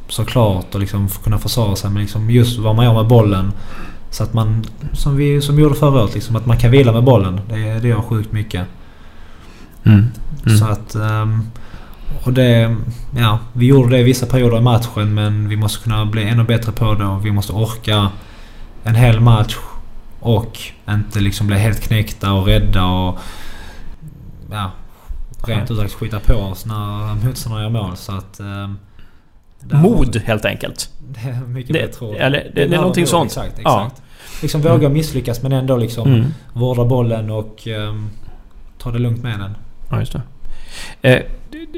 såklart 0.08 0.76
och 0.76 0.80
liksom 0.80 1.10
kunna 1.24 1.38
försvara 1.38 1.76
sig. 1.76 1.90
Men 1.90 2.02
liksom 2.02 2.30
just 2.30 2.60
vad 2.60 2.76
man 2.76 2.86
gör 2.86 2.94
med 2.94 3.08
bollen. 3.08 3.52
Så 4.16 4.24
att 4.24 4.34
man, 4.34 4.66
som 4.94 5.16
vi 5.16 5.42
som 5.42 5.56
vi 5.56 5.62
gjorde 5.62 5.76
förra 5.76 6.02
året, 6.02 6.14
liksom, 6.14 6.36
att 6.36 6.46
man 6.46 6.58
kan 6.58 6.72
vila 6.72 6.92
med 6.92 7.04
bollen. 7.04 7.42
Det, 7.50 7.80
det 7.80 7.88
gör 7.88 8.02
sjukt 8.02 8.32
mycket. 8.32 8.68
Mm. 9.84 10.06
Mm. 10.46 10.58
Så 10.58 10.66
att... 10.66 10.96
Um, 10.96 11.52
och 12.24 12.34
det... 12.34 12.76
Ja, 13.18 13.40
vi 13.54 13.66
gjorde 13.66 13.90
det 13.90 14.00
i 14.00 14.04
vissa 14.04 14.26
perioder 14.26 14.58
i 14.58 14.62
matchen 14.62 15.14
men 15.14 15.50
vi 15.50 15.56
måste 15.56 15.84
kunna 15.84 16.06
bli 16.06 16.24
ännu 16.24 16.44
bättre 16.44 16.72
på 16.72 16.94
det 16.94 17.06
och 17.06 17.26
vi 17.26 17.32
måste 17.32 17.54
orka 17.54 18.12
en 18.84 18.96
hel 18.96 19.20
match 19.20 19.58
och 20.20 20.60
inte 20.90 21.20
liksom 21.20 21.48
bli 21.48 21.58
helt 21.58 21.82
knäckta 21.82 22.34
och 22.34 22.46
rädda 22.46 22.86
och... 22.86 23.20
Ja, 24.52 24.72
rent 25.48 25.72
ut 25.72 25.78
sagt 25.78 25.94
skita 25.94 26.20
på 26.20 26.34
oss 26.34 26.66
när 26.66 27.26
motståndarna 27.26 27.64
gör 27.64 27.70
mål. 27.70 27.98
Så 27.98 28.12
att... 28.12 28.40
Um, 28.40 28.78
Mod 29.72 30.16
helt 30.16 30.46
enkelt. 30.46 30.90
Det 31.08 31.30
är 31.30 31.40
mycket 31.40 31.74
det, 31.74 31.80
bättre. 31.80 32.18
Eller, 32.18 32.52
det, 32.56 32.66
det 32.66 32.76
är 32.76 32.80
någonting 32.80 33.08
sånt. 33.08 33.32
Exakt, 33.32 33.60
exakt. 33.60 33.66
Ja. 33.98 34.05
Liksom 34.42 34.62
våga 34.62 34.76
mm. 34.76 34.94
misslyckas 34.94 35.42
men 35.42 35.52
ändå 35.52 35.78
liksom 35.78 36.14
mm. 36.14 36.26
vårda 36.54 36.86
bollen 36.86 37.32
och 37.32 37.68
um, 37.68 38.10
ta 38.78 38.92
det 38.92 39.00
lugnt 39.00 39.24
med 39.24 39.40
den. 39.40 39.58
Ja, 39.92 40.00
just 40.00 40.14
det. 40.14 40.22
Eh, 41.02 41.22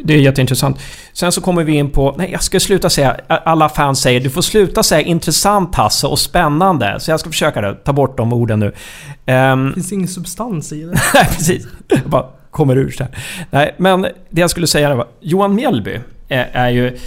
det 0.03 0.13
är 0.13 0.17
jätteintressant. 0.17 0.79
Sen 1.13 1.31
så 1.31 1.41
kommer 1.41 1.63
vi 1.63 1.73
in 1.73 1.91
på... 1.91 2.15
Nej, 2.17 2.31
jag 2.31 2.43
ska 2.43 2.59
sluta 2.59 2.89
säga... 2.89 3.17
Alla 3.27 3.69
fans 3.69 4.01
säger 4.01 4.19
du 4.19 4.29
får 4.29 4.41
sluta 4.41 4.83
säga 4.83 5.01
intressant 5.01 5.75
Hasse 5.75 6.07
och 6.07 6.19
spännande. 6.19 6.99
Så 6.99 7.11
jag 7.11 7.19
ska 7.19 7.29
försöka 7.29 7.61
då, 7.61 7.73
ta 7.73 7.93
bort 7.93 8.17
de 8.17 8.33
orden 8.33 8.59
nu. 8.59 8.65
Um, 8.65 9.67
det 9.67 9.73
finns 9.73 9.93
ingen 9.93 10.07
substans 10.07 10.71
i 10.71 10.83
det. 10.83 10.87
Nej, 11.13 11.25
precis. 11.25 11.67
Jag 11.87 11.99
bara 12.05 12.25
kommer 12.51 12.75
ur 12.75 12.91
så 12.91 13.03
här. 13.03 13.17
Nej, 13.51 13.75
men 13.77 14.01
det 14.29 14.41
jag 14.41 14.49
skulle 14.49 14.67
säga 14.67 14.95
var... 14.95 15.07
Johan 15.19 15.55
Mjällby 15.55 15.99
är, 16.27 16.49
är 16.53 16.69
ju 16.69 16.97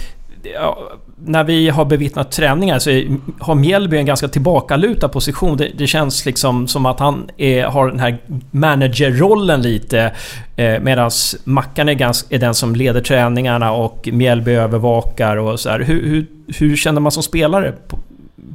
när 1.25 1.43
vi 1.43 1.69
har 1.69 1.85
bevittnat 1.85 2.31
träningar 2.31 2.79
så 2.79 3.17
har 3.39 3.55
Mjällby 3.55 3.97
en 3.97 4.05
ganska 4.05 4.27
tillbakalutad 4.27 5.09
position. 5.09 5.57
Det, 5.57 5.71
det 5.77 5.87
känns 5.87 6.25
liksom 6.25 6.67
som 6.67 6.85
att 6.85 6.99
han 6.99 7.29
är, 7.37 7.63
har 7.63 7.87
den 7.87 7.99
här 7.99 8.17
managerrollen 8.51 9.61
lite. 9.61 10.15
Eh, 10.55 10.79
Medan 10.79 11.11
Mackan 11.43 11.89
är, 11.89 11.93
ganska, 11.93 12.35
är 12.35 12.39
den 12.39 12.53
som 12.53 12.75
leder 12.75 13.01
träningarna 13.01 13.71
och 13.71 14.09
Mjällby 14.11 14.51
övervakar 14.51 15.37
och 15.37 15.59
så 15.59 15.69
här. 15.69 15.79
Hur, 15.79 16.03
hur, 16.07 16.27
hur 16.57 16.75
känner 16.75 17.01
man 17.01 17.11
som 17.11 17.23
spelare 17.23 17.73
på, 17.87 17.99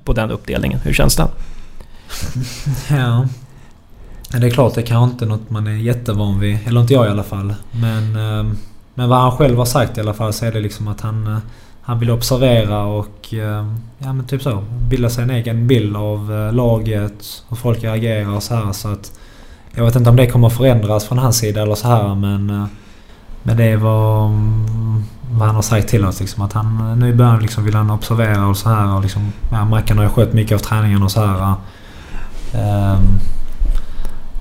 på 0.04 0.12
den 0.12 0.30
uppdelningen? 0.30 0.78
Hur 0.78 0.92
känns 0.92 1.16
den? 1.16 1.28
Ja. 2.90 3.26
Det 4.40 4.46
är 4.46 4.50
klart, 4.50 4.74
det 4.74 4.82
kanske 4.82 5.12
inte 5.12 5.24
är 5.24 5.28
något 5.28 5.50
man 5.50 5.66
är 5.66 5.70
jättevan 5.70 6.40
vid. 6.40 6.58
Eller 6.66 6.80
inte 6.80 6.94
jag 6.94 7.06
i 7.06 7.10
alla 7.10 7.22
fall. 7.22 7.54
Men, 7.70 8.16
ehm, 8.16 8.58
men 8.94 9.08
vad 9.08 9.18
han 9.18 9.32
själv 9.32 9.58
har 9.58 9.64
sagt 9.64 9.98
i 9.98 10.00
alla 10.00 10.14
fall 10.14 10.32
så 10.32 10.46
är 10.46 10.52
det 10.52 10.60
liksom 10.60 10.88
att 10.88 11.00
han 11.00 11.26
eh, 11.26 11.38
han 11.86 11.98
vill 11.98 12.10
observera 12.10 12.84
och 12.84 13.34
eh, 13.34 13.66
ja, 13.98 14.12
men 14.12 14.26
typ 14.26 14.42
så, 14.42 14.62
bilda 14.88 15.10
sig 15.10 15.24
en 15.24 15.30
egen 15.30 15.66
bild 15.66 15.96
av 15.96 16.32
eh, 16.32 16.52
laget, 16.52 17.44
hur 17.48 17.56
folk 17.56 17.84
reagerar 17.84 18.36
och 18.36 18.42
så 18.42 18.54
här. 18.54 18.72
Så 18.72 18.88
att, 18.88 19.12
jag 19.74 19.84
vet 19.84 19.96
inte 19.96 20.10
om 20.10 20.16
det 20.16 20.26
kommer 20.26 20.48
förändras 20.48 21.04
från 21.08 21.18
hans 21.18 21.38
sida 21.38 21.62
eller 21.62 21.74
så 21.74 21.88
här 21.88 22.14
men... 22.14 22.50
Eh, 22.50 22.66
men 23.42 23.56
det 23.56 23.64
är 23.64 23.76
vad, 23.76 24.30
mm, 24.30 25.02
vad 25.30 25.46
han 25.46 25.54
har 25.54 25.62
sagt 25.62 25.88
till 25.88 26.04
oss 26.04 26.20
liksom. 26.20 26.42
Att 26.42 26.52
han 26.52 26.98
nu 26.98 27.08
i 27.08 27.14
början 27.14 27.42
liksom 27.42 27.64
vill 27.64 27.74
han 27.74 27.90
observera 27.90 28.46
och 28.46 28.56
så 28.56 28.68
här. 28.68 28.94
Och 28.94 29.02
liksom, 29.02 29.32
ja, 29.52 29.64
Mackan 29.64 29.96
har 29.96 30.04
ju 30.04 30.10
skött 30.10 30.32
mycket 30.32 30.54
av 30.54 30.58
träningen 30.58 31.02
och 31.02 31.10
så 31.10 31.20
här. 31.20 31.54
Um, 32.54 33.18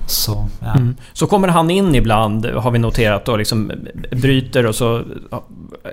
så, 0.06 0.48
ja. 0.60 0.74
mm. 0.74 0.96
så 1.12 1.26
kommer 1.26 1.48
han 1.48 1.70
in 1.70 1.94
ibland, 1.94 2.46
har 2.46 2.70
vi 2.70 2.78
noterat, 2.78 3.28
och 3.28 3.38
liksom 3.38 3.72
bryter 4.12 4.66
och 4.66 4.74
så... 4.74 5.02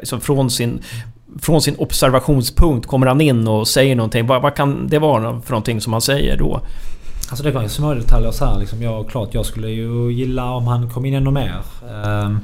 så 0.04 0.20
från 0.20 0.50
sin 0.50 0.82
från 1.42 1.62
sin 1.62 1.76
observationspunkt 1.76 2.88
kommer 2.88 3.08
han 3.08 3.22
in 3.22 3.48
och 3.48 3.68
säger 3.68 3.96
någonting. 3.96 4.28
Vad, 4.28 4.42
vad 4.42 4.56
kan 4.56 4.88
det 4.88 5.00
vara 5.00 5.42
för 5.42 5.52
någonting 5.52 5.82
som 5.82 5.94
han 5.94 6.02
säger 6.02 6.38
då? 6.38 6.62
Alltså 7.30 7.44
det 7.44 7.52
kan 7.52 7.64
ju 7.64 7.70
små 7.70 7.94
detaljer 7.94 8.32
så 8.32 8.46
här 8.46 8.60
liksom. 8.60 8.82
Jag, 8.82 9.10
klart, 9.10 9.34
jag 9.34 9.46
skulle 9.46 9.70
ju 9.70 10.12
gilla 10.12 10.52
om 10.52 10.68
han 10.68 10.90
kom 10.90 11.06
in 11.06 11.14
ännu 11.14 11.32
mer. 11.32 11.62
Um, 12.26 12.40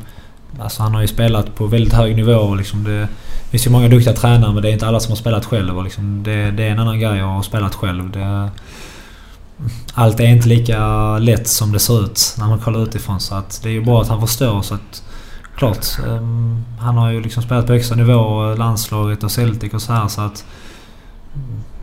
alltså 0.60 0.84
han 0.84 0.94
har 0.94 1.02
ju 1.02 1.08
spelat 1.08 1.56
på 1.56 1.66
väldigt 1.66 1.94
hög 1.94 2.16
nivå. 2.16 2.56
Liksom 2.56 2.84
det 2.84 3.08
finns 3.50 3.68
ju 3.68 3.72
många 3.72 3.88
duktiga 3.88 4.14
tränare 4.14 4.54
men 4.54 4.64
det 4.64 4.70
är 4.70 4.74
inte 4.74 4.88
alla 4.88 5.00
som 5.00 5.12
har 5.12 5.18
spelat 5.18 5.46
själv. 5.46 5.78
Och 5.78 5.84
liksom 5.84 6.24
det, 6.24 6.52
det 6.52 6.64
är 6.64 6.70
en 6.70 6.80
annan 6.80 7.00
grej 7.00 7.20
att 7.20 7.26
ha 7.26 7.44
spelat 7.44 7.76
själv. 7.76 8.12
Det, 8.12 8.50
allt 9.94 10.20
är 10.20 10.28
inte 10.28 10.48
lika 10.48 11.18
lätt 11.18 11.48
som 11.48 11.72
det 11.72 11.80
ser 11.80 12.06
ut 12.06 12.36
när 12.38 12.48
man 12.48 12.60
kollar 12.60 12.84
utifrån. 12.84 13.20
Så 13.20 13.36
att 13.36 13.60
det 13.64 13.70
är 13.70 13.74
ju 13.74 13.82
bra 13.82 14.02
att 14.02 14.08
han 14.08 14.22
förstår. 14.22 14.62
Så 14.62 14.74
att 14.74 15.04
klart. 15.60 15.86
Um, 16.08 16.66
han 16.80 16.98
har 16.98 17.12
ju 17.12 17.22
liksom 17.22 17.44
spelat 17.44 17.68
på 17.68 17.74
högsta 17.74 17.96
nivå, 17.96 18.54
landslaget 18.56 19.24
och 19.24 19.32
Celtic 19.32 19.74
och 19.74 19.82
så 19.82 19.94
här 19.94 20.08
så 20.08 20.22
att... 20.22 20.46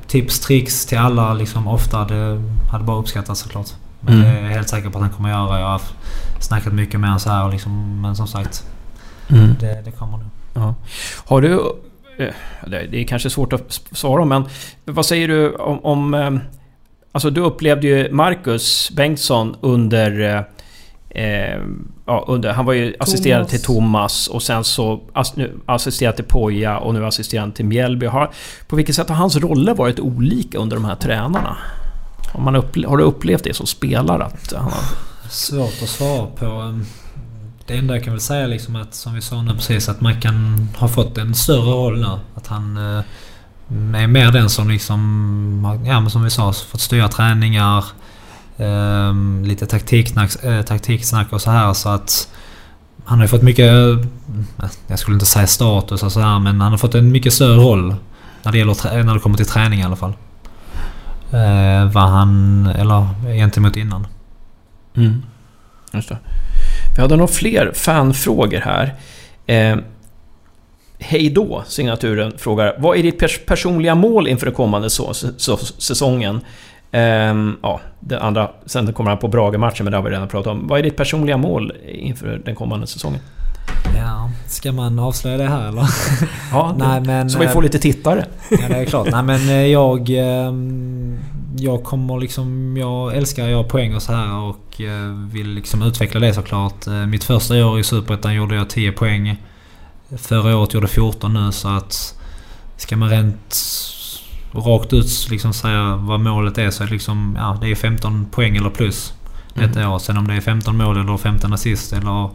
Tips, 0.07 0.41
tricks 0.41 0.87
till 0.87 0.99
alla 0.99 1.35
liksom 1.35 1.69
ofta. 1.69 2.05
Det 2.05 2.43
hade 2.73 2.85
bara 2.85 2.97
uppskattats 2.97 3.41
såklart. 3.41 3.67
Men 4.01 4.15
mm. 4.15 4.27
det 4.27 4.39
är 4.39 4.43
jag 4.43 4.51
helt 4.51 4.69
säker 4.69 4.91
på 4.91 4.99
att 4.99 5.05
han 5.05 5.13
kommer 5.13 5.29
göra. 5.29 5.61
Jag 5.61 5.67
har 5.67 5.81
snackat 6.41 6.73
mycket 6.73 7.01
med 7.01 7.09
honom 7.09 7.21
så 7.21 7.31
här 7.31 7.53
liksom, 7.53 8.01
Men 8.01 8.17
som 8.17 8.27
sagt. 8.27 8.65
Mm. 9.29 9.55
Det, 9.61 9.83
det 9.85 9.91
kommer 9.91 10.19
nog. 10.19 10.29
Ja. 10.55 10.75
Har 11.27 11.41
du... 11.41 11.53
Eh, 12.19 12.35
det 12.67 13.03
är 13.03 13.05
kanske 13.05 13.31
svårt 13.31 13.53
att 13.53 13.81
svara 13.93 14.25
men 14.25 14.45
vad 14.85 15.07
säger 15.07 15.29
du 15.29 15.55
om... 15.55 15.85
om 15.85 16.15
eh, 16.15 16.37
alltså 17.13 17.31
du 17.31 17.41
upplevde 17.41 17.87
ju 17.87 18.13
Marcus 18.13 18.91
Bengtsson 18.91 19.57
under 19.61 20.47
eh, 21.17 21.61
ja, 22.07 22.25
under, 22.29 22.53
han 22.53 22.65
var 22.65 22.73
ju 22.73 22.93
Thomas. 22.93 23.09
assisterande 23.09 23.49
till 23.49 23.63
Thomas 23.63 24.27
och 24.27 24.43
sen 24.43 24.65
så 24.65 25.01
ass, 25.13 25.37
nu, 25.37 25.61
assisterad 25.67 26.17
till 26.17 26.25
Poja 26.25 26.79
och 26.79 26.95
nu 26.95 27.07
assisterande 27.07 27.57
till 27.57 27.65
Mjällby. 27.65 28.07
Har, 28.07 28.31
på 28.69 28.77
vilket 28.77 28.97
sätt 28.97 29.09
har 29.09 29.17
hans 29.17 29.37
roller 29.37 29.75
varit 29.75 30.01
olika 30.01 30.59
under 30.59 30.77
de 30.77 30.85
här 30.85 30.95
tränarna? 30.95 31.57
Har, 32.33 32.41
man 32.41 32.57
upple 32.57 32.89
har 32.89 32.97
du 32.97 33.05
upplevt 33.05 33.45
det 33.45 33.55
som 33.55 33.67
spelare? 33.67 34.25
Att 34.25 34.53
han 34.53 34.65
har... 34.65 34.83
Svårt 35.31 35.83
att 35.83 35.89
svara 35.89 36.27
på. 36.27 36.81
Det 37.67 37.77
enda 37.77 37.95
jag 37.95 38.05
kan 38.05 38.13
väl 38.13 38.21
säga 38.21 38.47
liksom 38.47 38.77
att, 38.77 38.95
som 38.95 39.15
vi 39.15 39.23
sa 39.23 39.43
nu 39.43 39.55
precis, 39.55 39.89
att 39.89 40.01
man 40.01 40.21
kan 40.21 40.69
ha 40.79 40.89
fått 40.89 41.19
en 41.19 41.35
större 41.35 41.71
roll 41.71 41.99
nu. 41.99 42.19
Att 42.35 42.47
han 42.47 42.77
eh, 42.77 44.03
är 44.03 44.07
mer 44.07 44.33
den 44.33 44.51
som 44.51 44.71
liksom, 44.71 45.83
ja 45.87 46.01
men 46.01 46.11
som 46.11 46.25
vi 46.25 46.31
sa, 46.31 46.53
fått 46.53 46.81
styra 46.81 47.09
träningar. 47.09 47.85
Um, 48.59 49.45
lite 49.45 49.67
taktiksnack, 49.67 50.45
uh, 50.45 50.63
taktiksnack 50.63 51.33
och 51.33 51.43
så 51.43 51.51
här 51.51 51.73
så 51.73 51.89
att... 51.89 52.29
Han 53.05 53.19
har 53.19 53.25
ju 53.25 53.29
fått 53.29 53.43
mycket... 53.43 53.73
Eh, 53.73 54.69
jag 54.87 54.99
skulle 54.99 55.15
inte 55.15 55.27
säga 55.27 55.47
status 55.47 56.03
och 56.03 56.13
så 56.13 56.21
här 56.21 56.39
men 56.39 56.61
han 56.61 56.71
har 56.71 56.79
fått 56.79 56.95
en 56.95 57.13
mycket 57.13 57.33
större 57.33 57.57
roll. 57.57 57.95
När 58.43 58.53
det, 58.53 58.59
gäller, 58.59 59.03
när 59.05 59.15
det 59.15 59.21
kommer 59.21 59.37
till 59.37 59.47
träning 59.47 59.81
i 59.81 59.83
alla 59.83 59.97
fall. 59.97 60.13
Uh, 61.35 61.93
vad 61.93 62.09
han... 62.09 62.67
Eller 62.67 63.07
gentemot 63.37 63.77
innan. 63.77 64.07
Mm. 64.97 65.23
Just 65.93 66.09
det. 66.09 66.19
Vi 66.97 67.03
hade 67.03 67.17
nog 67.17 67.31
fler 67.31 67.73
fanfrågor 67.75 68.61
här. 68.61 68.95
Eh, 69.47 69.77
Hej 70.99 71.31
då, 71.31 71.65
signaturen 71.67 72.39
frågar. 72.39 72.75
Vad 72.79 72.99
är 72.99 73.03
ditt 73.03 73.19
pers 73.19 73.41
personliga 73.47 73.95
mål 73.95 74.29
inför 74.29 74.47
den 74.47 74.55
kommande 74.55 74.91
så, 74.91 75.15
så, 75.15 75.57
säsongen? 75.57 76.41
Um, 76.97 77.57
ja, 77.63 77.81
det 78.01 78.21
andra, 78.21 78.51
sen 78.67 78.93
kommer 78.93 79.11
han 79.11 79.19
på 79.19 79.29
Brage-matchen, 79.29 79.85
men 79.85 79.91
det 79.91 79.97
har 79.97 80.05
vi 80.05 80.11
redan 80.11 80.29
pratat 80.29 80.51
om. 80.53 80.69
Vad 80.69 80.79
är 80.79 80.83
ditt 80.83 80.97
personliga 80.97 81.37
mål 81.37 81.73
inför 81.85 82.43
den 82.45 82.55
kommande 82.55 82.87
säsongen? 82.87 83.21
Ja, 83.97 84.31
ska 84.47 84.73
man 84.73 84.99
avslöja 84.99 85.37
det 85.37 85.49
här 85.49 85.69
eller? 85.69 85.89
ja, 86.53 86.75
Nej, 86.79 87.01
men, 87.01 87.31
så 87.31 87.39
vi 87.39 87.49
får 87.49 87.61
eh, 87.61 87.63
lite 87.63 87.79
tittare. 87.79 88.27
ja, 88.51 88.69
det 88.69 88.75
är 88.75 88.85
klart. 88.85 89.09
Nej, 89.11 89.23
men 89.23 89.49
eh, 89.49 89.67
jag... 89.67 90.11
Ehm, 90.11 91.19
jag 91.59 91.85
kommer 91.85 92.21
liksom... 92.21 92.77
Jag 92.77 93.17
älskar 93.17 93.45
att 93.45 93.51
göra 93.51 93.65
poäng 93.65 93.95
och 93.95 94.03
så 94.03 94.13
här 94.13 94.39
och 94.39 94.81
eh, 94.81 95.11
vill 95.33 95.49
liksom 95.49 95.83
utveckla 95.83 96.21
det 96.21 96.35
såklart. 96.35 96.87
Mitt 97.09 97.25
första 97.25 97.67
år 97.67 97.81
i 97.81 97.85
Superettan 97.85 98.35
gjorde 98.35 98.55
jag 98.55 98.69
10 98.69 98.93
poäng. 98.93 99.43
Förra 100.17 100.57
året 100.57 100.75
gjorde 100.75 100.85
jag 100.85 100.91
14 100.91 101.35
nu 101.35 101.53
så 101.53 101.69
att... 101.69 102.21
Ska 102.77 102.97
man 102.97 103.11
rent 103.11 103.55
rakt 104.57 104.93
ut 104.93 105.29
liksom 105.31 105.53
säga 105.53 105.97
vad 105.97 106.21
målet 106.21 106.59
är 106.59 106.71
så 106.71 106.83
är 106.83 106.87
det 106.87 106.93
liksom... 106.93 107.37
Ja, 107.39 107.59
det 107.61 107.71
är 107.71 107.75
15 107.75 108.27
poäng 108.31 108.57
eller 108.57 108.71
plus 108.71 109.13
detta 109.55 109.81
mm. 109.81 109.93
år. 109.93 109.99
Sen 109.99 110.17
om 110.17 110.29
det 110.29 110.35
är 110.35 110.41
15 110.41 110.77
mål 110.77 111.01
eller 111.01 111.17
15 111.17 111.53
assist 111.53 111.93
eller 111.93 112.31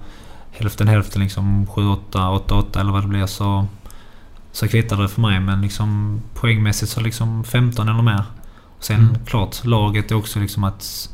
hälften 0.51 0.87
hälften 0.87 1.21
liksom 1.21 1.67
7-8, 1.67 1.99
8-8 2.11 2.79
eller 2.79 2.91
vad 2.91 3.03
det 3.03 3.07
blir 3.07 3.25
så... 3.25 3.67
Så 4.53 4.67
kvittar 4.67 5.01
det 5.01 5.09
för 5.09 5.21
mig 5.21 5.39
men 5.39 5.61
liksom 5.61 6.21
poängmässigt 6.33 6.91
så 6.91 7.01
liksom 7.01 7.43
15 7.43 7.89
eller 7.89 8.01
mer. 8.01 8.23
Sen 8.79 8.99
mm. 8.99 9.15
klart, 9.25 9.65
laget 9.65 10.11
är 10.11 10.15
också 10.15 10.39
liksom 10.39 10.63
att... 10.63 11.09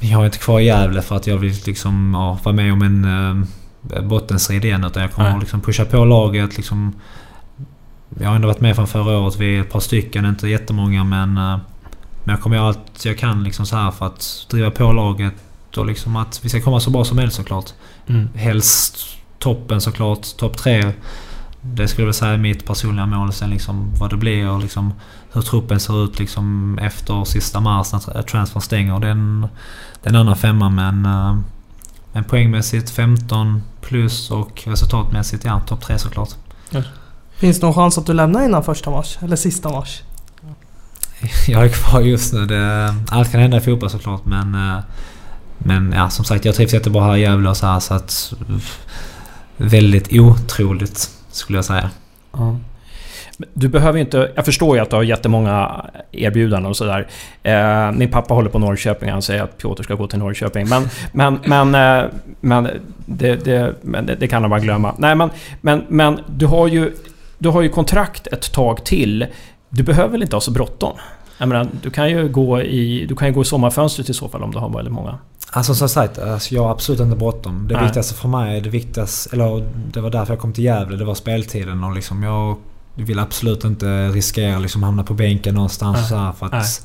Jag 0.00 0.20
är 0.20 0.24
inte 0.24 0.38
kvar 0.38 0.60
i 0.60 0.64
Gävle 0.64 1.02
för 1.02 1.16
att 1.16 1.26
jag 1.26 1.38
vill 1.38 1.54
liksom 1.66 2.10
ja, 2.14 2.38
vara 2.42 2.54
med 2.54 2.72
om 2.72 2.82
en 2.82 3.04
äh, 3.94 4.02
bottenstrid 4.02 4.64
igen. 4.64 4.84
Utan 4.84 5.02
jag 5.02 5.12
kommer 5.12 5.40
liksom 5.40 5.60
pusha 5.60 5.84
på 5.84 6.04
laget 6.04 6.56
liksom 6.56 6.94
jag 8.20 8.28
har 8.28 8.36
ändå 8.36 8.48
varit 8.48 8.60
med 8.60 8.76
från 8.76 8.86
förra 8.86 9.18
året. 9.18 9.36
Vi 9.36 9.56
är 9.56 9.60
ett 9.60 9.70
par 9.70 9.80
stycken, 9.80 10.24
inte 10.24 10.48
jättemånga 10.48 11.04
men... 11.04 11.38
Uh, 11.38 11.58
Men 12.26 12.34
jag 12.34 12.42
kommer 12.42 12.56
göra 12.56 12.68
allt 12.68 13.04
jag 13.04 13.18
kan 13.18 13.44
liksom 13.44 13.66
så 13.66 13.76
här 13.76 13.90
för 13.90 14.06
att 14.06 14.46
driva 14.50 14.70
på 14.70 14.92
laget 14.92 15.34
och 15.76 15.86
liksom 15.86 16.16
att 16.16 16.44
vi 16.44 16.48
ska 16.48 16.60
komma 16.60 16.80
så 16.80 16.90
bra 16.90 17.04
som 17.04 17.16
möjligt 17.16 17.34
såklart. 17.34 17.72
Mm. 18.06 18.28
Helst 18.34 18.98
toppen 19.38 19.80
såklart. 19.80 20.36
Topp 20.36 20.56
tre. 20.56 20.92
Det 21.60 21.88
skulle 21.88 22.06
jag 22.06 22.14
säga 22.14 22.32
är 22.32 22.38
mitt 22.38 22.64
personliga 22.64 23.06
mål. 23.06 23.32
Sen 23.32 23.50
liksom 23.50 23.92
vad 23.98 24.10
det 24.10 24.16
blir 24.16 24.50
och 24.50 24.60
liksom 24.60 24.92
hur 25.32 25.42
truppen 25.42 25.80
ser 25.80 26.04
ut 26.04 26.18
liksom 26.18 26.78
efter 26.78 27.24
sista 27.24 27.60
mars 27.60 27.92
när 27.92 28.22
transfern 28.22 28.62
stänger. 28.62 29.00
Det 29.00 29.06
är 29.06 29.10
en, 29.10 29.48
det 30.02 30.08
är 30.08 30.10
en 30.10 30.20
annan 30.20 30.36
femma 30.36 30.70
men... 30.70 31.06
Uh, 31.06 31.38
men 32.12 32.24
poängmässigt 32.24 32.90
15 32.90 33.62
plus 33.80 34.30
och 34.30 34.62
resultatmässigt 34.66 35.44
ja, 35.44 35.60
topp 35.60 35.80
tre 35.80 35.98
såklart. 35.98 36.30
Yes. 36.72 36.86
Finns 37.38 37.60
det 37.60 37.66
någon 37.66 37.74
chans 37.74 37.98
att 37.98 38.06
du 38.06 38.12
lämnar 38.12 38.44
innan 38.44 38.64
första 38.64 38.90
mars? 38.90 39.18
Eller 39.22 39.36
sista 39.36 39.68
mars? 39.68 40.02
Jag 41.48 41.64
är 41.64 41.68
kvar 41.68 42.00
just 42.00 42.32
nu. 42.32 42.46
Det, 42.46 42.94
allt 43.08 43.32
kan 43.32 43.40
hända 43.40 43.56
i 43.56 43.60
fotboll 43.60 43.90
såklart 43.90 44.24
men... 44.24 44.54
Uh, 44.54 44.78
men 45.58 45.92
ja, 45.92 46.10
som 46.10 46.24
sagt 46.24 46.44
jag 46.44 46.54
trivs 46.54 46.72
jättebra 46.72 47.04
här 47.04 47.16
i 47.16 47.20
Gävle 47.20 47.50
och 47.50 47.56
så 47.56 47.66
här 47.66 47.80
så 47.80 47.94
att... 47.94 48.34
Väldigt 49.56 50.08
otroligt 50.12 51.10
skulle 51.30 51.58
jag 51.58 51.64
säga. 51.64 51.90
Ja. 52.32 52.56
Du 53.54 53.68
behöver 53.68 53.98
inte... 53.98 54.32
Jag 54.34 54.44
förstår 54.44 54.76
ju 54.76 54.82
att 54.82 54.90
du 54.90 54.96
har 54.96 55.02
jättemånga 55.02 55.84
erbjudanden 56.12 56.70
och 56.70 56.76
sådär. 56.76 57.08
Eh, 57.42 57.92
min 57.92 58.10
pappa 58.10 58.34
håller 58.34 58.50
på 58.50 58.58
Norrköping. 58.58 59.10
Han 59.10 59.22
säger 59.22 59.42
att 59.42 59.58
Piotr 59.58 59.82
ska 59.82 59.94
gå 59.94 60.06
till 60.06 60.18
Norrköping. 60.18 60.68
Men, 60.68 60.88
men, 61.12 61.38
men, 61.44 61.74
eh, 61.74 62.10
men, 62.40 62.68
det, 63.06 63.44
det, 63.44 63.74
men 63.82 64.06
det, 64.06 64.14
det, 64.14 64.28
kan 64.28 64.42
han 64.42 64.50
bara 64.50 64.60
glömma. 64.60 64.94
Nej, 64.98 65.14
men, 65.14 65.30
men, 65.60 65.84
men 65.88 66.20
du, 66.26 66.46
har 66.46 66.68
ju, 66.68 66.92
du 67.38 67.48
har 67.48 67.62
ju 67.62 67.68
kontrakt 67.68 68.26
ett 68.26 68.52
tag 68.52 68.84
till. 68.84 69.26
Du 69.68 69.82
behöver 69.82 70.08
väl 70.08 70.22
inte 70.22 70.36
ha 70.36 70.40
så 70.40 70.50
bråttom? 70.50 70.98
Jag 71.38 71.48
menar, 71.48 71.68
du 71.82 71.90
kan 71.90 72.10
ju 72.10 72.28
gå 72.28 72.62
i, 72.62 73.06
du 73.06 73.16
kan 73.16 73.28
ju 73.28 73.34
gå 73.34 73.42
i 73.42 73.44
sommarfönstret 73.44 74.08
i 74.08 74.14
så 74.14 74.28
fall 74.28 74.42
om 74.42 74.50
du 74.50 74.58
har 74.58 74.68
väldigt 74.68 74.94
många. 74.94 75.18
Alltså 75.50 75.74
som 75.74 75.88
sagt, 75.88 76.18
alltså 76.18 76.54
jag 76.54 76.62
har 76.62 76.70
absolut 76.70 77.00
inte 77.00 77.16
bråttom. 77.16 77.68
Det 77.68 77.74
Nej. 77.74 77.84
viktigaste 77.84 78.14
för 78.14 78.28
mig, 78.28 78.60
det 78.60 78.70
viktigaste, 78.70 79.36
eller 79.36 79.68
det 79.92 80.00
var 80.00 80.10
därför 80.10 80.32
jag 80.32 80.40
kom 80.40 80.52
till 80.52 80.64
Gävle, 80.64 80.96
det 80.96 81.04
var 81.04 81.14
speltiden 81.14 81.84
och 81.84 81.94
liksom 81.94 82.22
jag 82.22 82.56
vill 82.94 83.18
absolut 83.18 83.64
inte 83.64 84.08
riskera 84.08 84.58
liksom 84.58 84.82
hamna 84.82 85.04
på 85.04 85.14
bänken 85.14 85.54
någonstans 85.54 85.96
Nej. 85.96 86.08
så 86.08 86.16
här, 86.16 86.32
för 86.32 86.46
att 86.46 86.82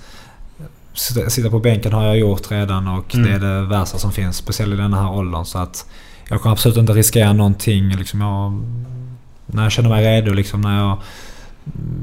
sitta, 0.94 1.30
sitta, 1.30 1.50
på 1.50 1.60
bänken 1.60 1.94
har 1.94 2.06
jag 2.06 2.18
gjort 2.18 2.52
redan 2.52 2.88
och 2.88 3.16
mm. 3.16 3.28
det 3.28 3.36
är 3.36 3.40
det 3.40 3.62
värsta 3.62 3.98
som 3.98 4.12
finns. 4.12 4.38
Speciellt 4.38 4.74
i 4.74 4.78
den 4.78 4.94
här 4.94 5.12
åldern 5.12 5.46
så 5.46 5.58
att 5.58 5.86
jag 6.30 6.42
kommer 6.42 6.54
absolut 6.54 6.78
inte 6.78 6.94
riskera 6.94 7.34
någonting. 7.34 7.90
Liksom 7.90 8.22
jag, 8.22 8.62
när 9.52 9.64
jag 9.64 9.72
känner 9.72 9.90
mig 9.90 10.06
redo, 10.06 10.34
liksom 10.34 10.62
när 10.62 10.78
jag 10.80 10.98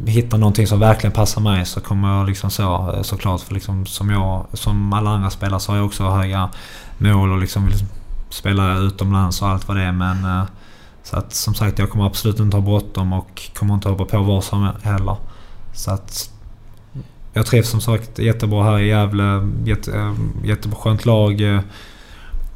hittar 0.06 0.38
någonting 0.38 0.66
som 0.66 0.80
verkligen 0.80 1.12
passar 1.12 1.40
mig 1.40 1.66
så 1.66 1.80
kommer 1.80 2.16
jag 2.16 2.26
liksom 2.26 2.50
så 2.50 2.92
eh, 2.92 3.02
såklart. 3.02 3.40
För 3.40 3.54
liksom 3.54 3.86
som 3.86 4.10
jag, 4.10 4.46
som 4.52 4.92
alla 4.92 5.10
andra 5.10 5.30
spelare 5.30 5.60
så 5.60 5.72
har 5.72 5.76
jag 5.76 5.86
också 5.86 6.10
höga 6.10 6.48
mål 6.98 7.32
och 7.32 7.38
liksom 7.38 7.66
vill 7.66 7.74
spela 8.30 8.78
utomlands 8.78 9.42
och 9.42 9.48
allt 9.48 9.68
vad 9.68 9.76
det 9.76 9.82
är. 9.82 9.92
Men 9.92 10.24
eh, 10.24 10.44
så 11.02 11.16
att 11.16 11.32
som 11.32 11.54
sagt 11.54 11.78
jag 11.78 11.90
kommer 11.90 12.06
absolut 12.06 12.40
inte 12.40 12.56
ha 12.56 12.64
bråttom 12.64 13.12
och 13.12 13.50
kommer 13.54 13.74
inte 13.74 13.88
hoppa 13.88 14.04
på 14.04 14.18
vad 14.18 14.44
som 14.44 14.68
heller. 14.82 15.16
Så 15.74 15.90
att 15.90 16.30
jag 17.32 17.46
trivs 17.46 17.68
som 17.68 17.80
sagt 17.80 18.18
jättebra 18.18 18.64
här 18.64 18.78
i 18.78 18.88
Gävle. 18.88 19.48
Jätte, 19.64 19.98
eh, 19.98 20.14
jättebra 20.44 20.78
skönt 20.78 21.06
lag. 21.06 21.62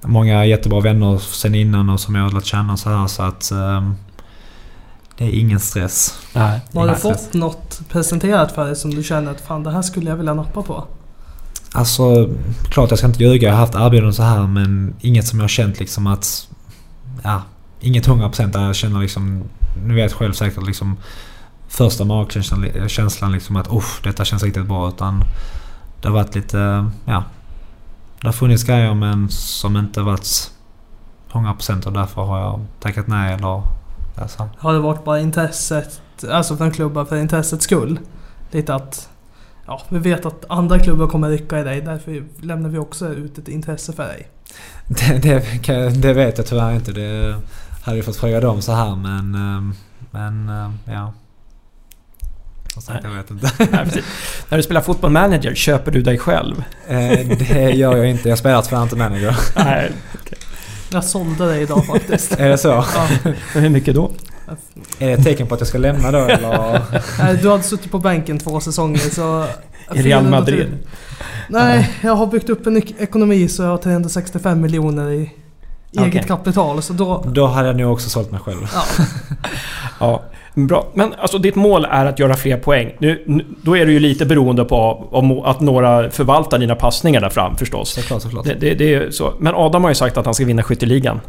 Många 0.05 0.45
jättebra 0.45 0.81
vänner 0.81 1.19
sen 1.19 1.55
innan 1.55 1.91
och 1.91 2.01
som 2.01 2.15
jag 2.15 2.23
har 2.23 2.31
lärt 2.31 2.45
känna 2.45 2.77
så 2.77 2.91
här 2.91 3.07
så 3.07 3.23
att 3.23 3.53
um, 3.53 3.95
det 5.23 5.37
är 5.37 5.41
ingen 5.41 5.61
stress. 5.61 6.19
Nej, 6.33 6.61
har 6.75 6.89
du 6.89 6.95
fått 6.95 7.35
något 7.35 7.81
presenterat 7.89 8.53
för 8.53 8.65
dig 8.65 8.77
som 8.77 8.95
du 8.95 9.03
känner 9.03 9.31
att 9.31 9.41
fan 9.41 9.63
det 9.63 9.71
här 9.71 9.83
skulle 9.83 10.11
jag 10.11 10.17
vilja 10.17 10.35
nappa 10.35 10.63
på? 10.63 10.85
Alltså, 11.73 12.29
klart 12.71 12.91
jag 12.91 12.99
ska 12.99 13.07
inte 13.07 13.23
ljuga. 13.25 13.49
Jag 13.49 13.55
har 13.55 13.61
haft 13.61 13.75
erbjudanden 13.75 14.15
så 14.15 14.23
här 14.23 14.47
men 14.47 14.95
inget 15.01 15.27
som 15.27 15.39
jag 15.39 15.45
har 15.45 15.49
känt 15.49 15.81
liksom 15.81 16.07
att... 16.07 16.49
Ja, 17.23 17.43
inget 17.81 18.09
100% 18.09 18.53
där 18.53 18.67
jag 18.67 18.77
känner 18.77 19.01
liksom... 19.01 19.43
Nu 19.87 19.95
vet 19.95 20.13
själv 20.13 20.33
säkert 20.33 20.67
liksom... 20.67 20.97
Första 21.69 22.05
magkänslan 22.05 22.89
känslan 22.89 23.33
liksom 23.33 23.57
att 23.57 23.73
usch, 23.73 24.01
detta 24.03 24.25
känns 24.25 24.43
riktigt 24.43 24.67
bra. 24.67 24.89
Utan 24.89 25.25
det 26.01 26.09
har 26.09 26.15
varit 26.15 26.35
lite... 26.35 26.91
Ja. 27.05 27.25
Det 28.21 28.29
har 28.29 28.33
funnits 28.33 28.65
grejer 28.65 28.95
men 28.95 29.29
som 29.29 29.77
inte 29.77 30.01
varit 30.01 30.51
100% 31.33 31.87
och 31.87 31.93
därför 31.93 32.23
har 32.23 32.39
jag 32.39 32.61
tackat 32.81 33.07
nej 33.07 33.35
eller 33.35 33.63
Alltså. 34.15 34.49
Har 34.59 34.73
det 34.73 34.79
varit 34.79 35.05
bara 35.05 35.21
intresset, 35.21 36.03
alltså 36.31 36.57
från 36.57 36.71
klubbar 36.71 37.05
för 37.05 37.17
intressets 37.17 37.65
skull? 37.65 37.99
Lite 38.51 38.75
att, 38.75 39.09
ja, 39.67 39.83
vi 39.89 39.99
vet 39.99 40.27
att 40.27 40.45
andra 40.49 40.79
klubbar 40.79 41.07
kommer 41.07 41.29
rycka 41.29 41.61
i 41.61 41.63
dig, 41.63 41.81
därför 41.81 42.25
lämnar 42.41 42.69
vi 42.69 42.79
också 42.79 43.09
ut 43.09 43.39
ett 43.39 43.49
intresse 43.49 43.93
för 43.93 44.05
dig. 44.05 44.29
Det, 44.89 45.19
det, 45.67 46.03
det 46.03 46.13
vet 46.13 46.39
jag 46.39 46.47
tyvärr 46.47 46.73
inte. 46.73 46.93
Det 46.93 47.37
hade 47.83 47.99
jag 47.99 48.07
fått 48.07 48.17
fråga 48.17 48.41
dem 48.41 48.63
så 48.63 48.73
här 48.73 48.97
men, 48.97 49.35
ehm, 49.35 49.75
men 50.11 50.49
ehm, 50.49 50.79
ja. 50.85 51.13
Sagt, 52.81 53.05
jag 53.05 53.11
vet 53.11 53.31
inte. 53.31 53.51
När 54.49 54.57
du 54.57 54.63
spelar 54.63 54.81
fotboll 54.81 55.11
manager, 55.11 55.55
köper 55.55 55.91
du 55.91 56.03
dig 56.03 56.19
själv? 56.19 56.65
Eh, 56.89 57.29
det 57.39 57.71
gör 57.71 57.97
jag 57.97 58.07
inte. 58.07 58.29
Jag 58.29 58.39
spelar 58.39 58.63
tyvärr 58.63 58.83
inte 58.83 58.97
manager. 58.97 59.37
Nej, 59.57 59.93
okay. 60.15 60.39
Jag 60.93 61.05
sålde 61.05 61.47
dig 61.47 61.63
idag 61.63 61.87
faktiskt. 61.87 62.33
är 62.39 62.49
det 62.49 62.59
så? 62.59 62.69
Ja. 62.69 63.09
Hur 63.55 63.69
mycket 63.69 63.95
då? 63.95 64.11
Är 64.99 65.07
det 65.07 65.13
ett 65.13 65.25
tecken 65.25 65.47
på 65.47 65.55
att 65.55 65.61
jag 65.61 65.69
ska 65.69 65.79
lämna 65.79 66.11
då 66.11 66.19
eller? 66.19 66.81
Du 67.43 67.51
hade 67.51 67.63
suttit 67.63 67.91
på 67.91 67.99
bänken 67.99 68.39
två 68.39 68.61
säsonger 68.61 68.99
så... 68.99 69.47
I 69.95 70.03
Real 70.03 70.29
Madrid? 70.29 70.69
Nej, 71.49 71.91
jag 72.01 72.15
har 72.15 72.27
byggt 72.27 72.51
upp 72.51 72.67
en 72.67 72.77
ekonomi 72.77 73.49
så 73.49 73.63
jag 73.63 73.71
har 73.71 73.79
365 73.79 74.61
miljoner 74.61 75.11
i 75.11 75.31
eget 75.93 76.09
okay. 76.09 76.23
kapital. 76.23 76.83
Så 76.83 76.93
då... 76.93 77.25
Då 77.27 77.47
hade 77.47 77.69
jag 77.69 77.77
nog 77.77 77.93
också 77.93 78.09
sålt 78.11 78.31
mig 78.31 78.41
själv. 78.41 78.69
Ja. 78.75 79.05
ja. 80.01 80.23
Bra. 80.55 80.87
Men 80.95 81.15
alltså 81.19 81.39
ditt 81.39 81.55
mål 81.55 81.87
är 81.91 82.07
att 82.07 82.19
göra 82.19 82.35
fler 82.35 82.57
poäng. 82.57 82.93
Nu, 82.99 83.45
då 83.63 83.77
är 83.77 83.87
du 83.87 83.93
ju 83.93 84.01
lite 84.01 84.27
beroende 84.27 84.65
på 84.65 85.09
om, 85.11 85.39
att 85.45 85.61
några 85.61 86.11
förvaltar 86.11 86.59
dina 86.59 86.75
passningar 86.75 87.21
där 87.21 87.29
fram 87.29 87.57
förstås. 87.57 87.91
Såklart, 87.91 88.23
såklart. 88.23 88.45
Det, 88.45 88.55
det, 88.55 88.75
det 88.75 88.95
är 88.95 89.11
så. 89.11 89.33
Men 89.39 89.55
Adam 89.55 89.83
har 89.83 89.91
ju 89.91 89.95
sagt 89.95 90.17
att 90.17 90.25
han 90.25 90.35
ska 90.35 90.45
vinna 90.45 90.63
skytteligan. 90.63 91.21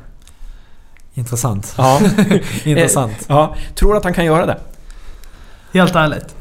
Intressant. 1.14 1.74
Ja. 1.78 2.00
Intressant. 2.64 3.26
ja. 3.28 3.56
Tror 3.76 3.92
du 3.92 3.98
att 3.98 4.04
han 4.04 4.14
kan 4.14 4.26
göra 4.26 4.46
det? 4.46 4.58
Helt 5.74 5.96
ärligt. 5.96 6.36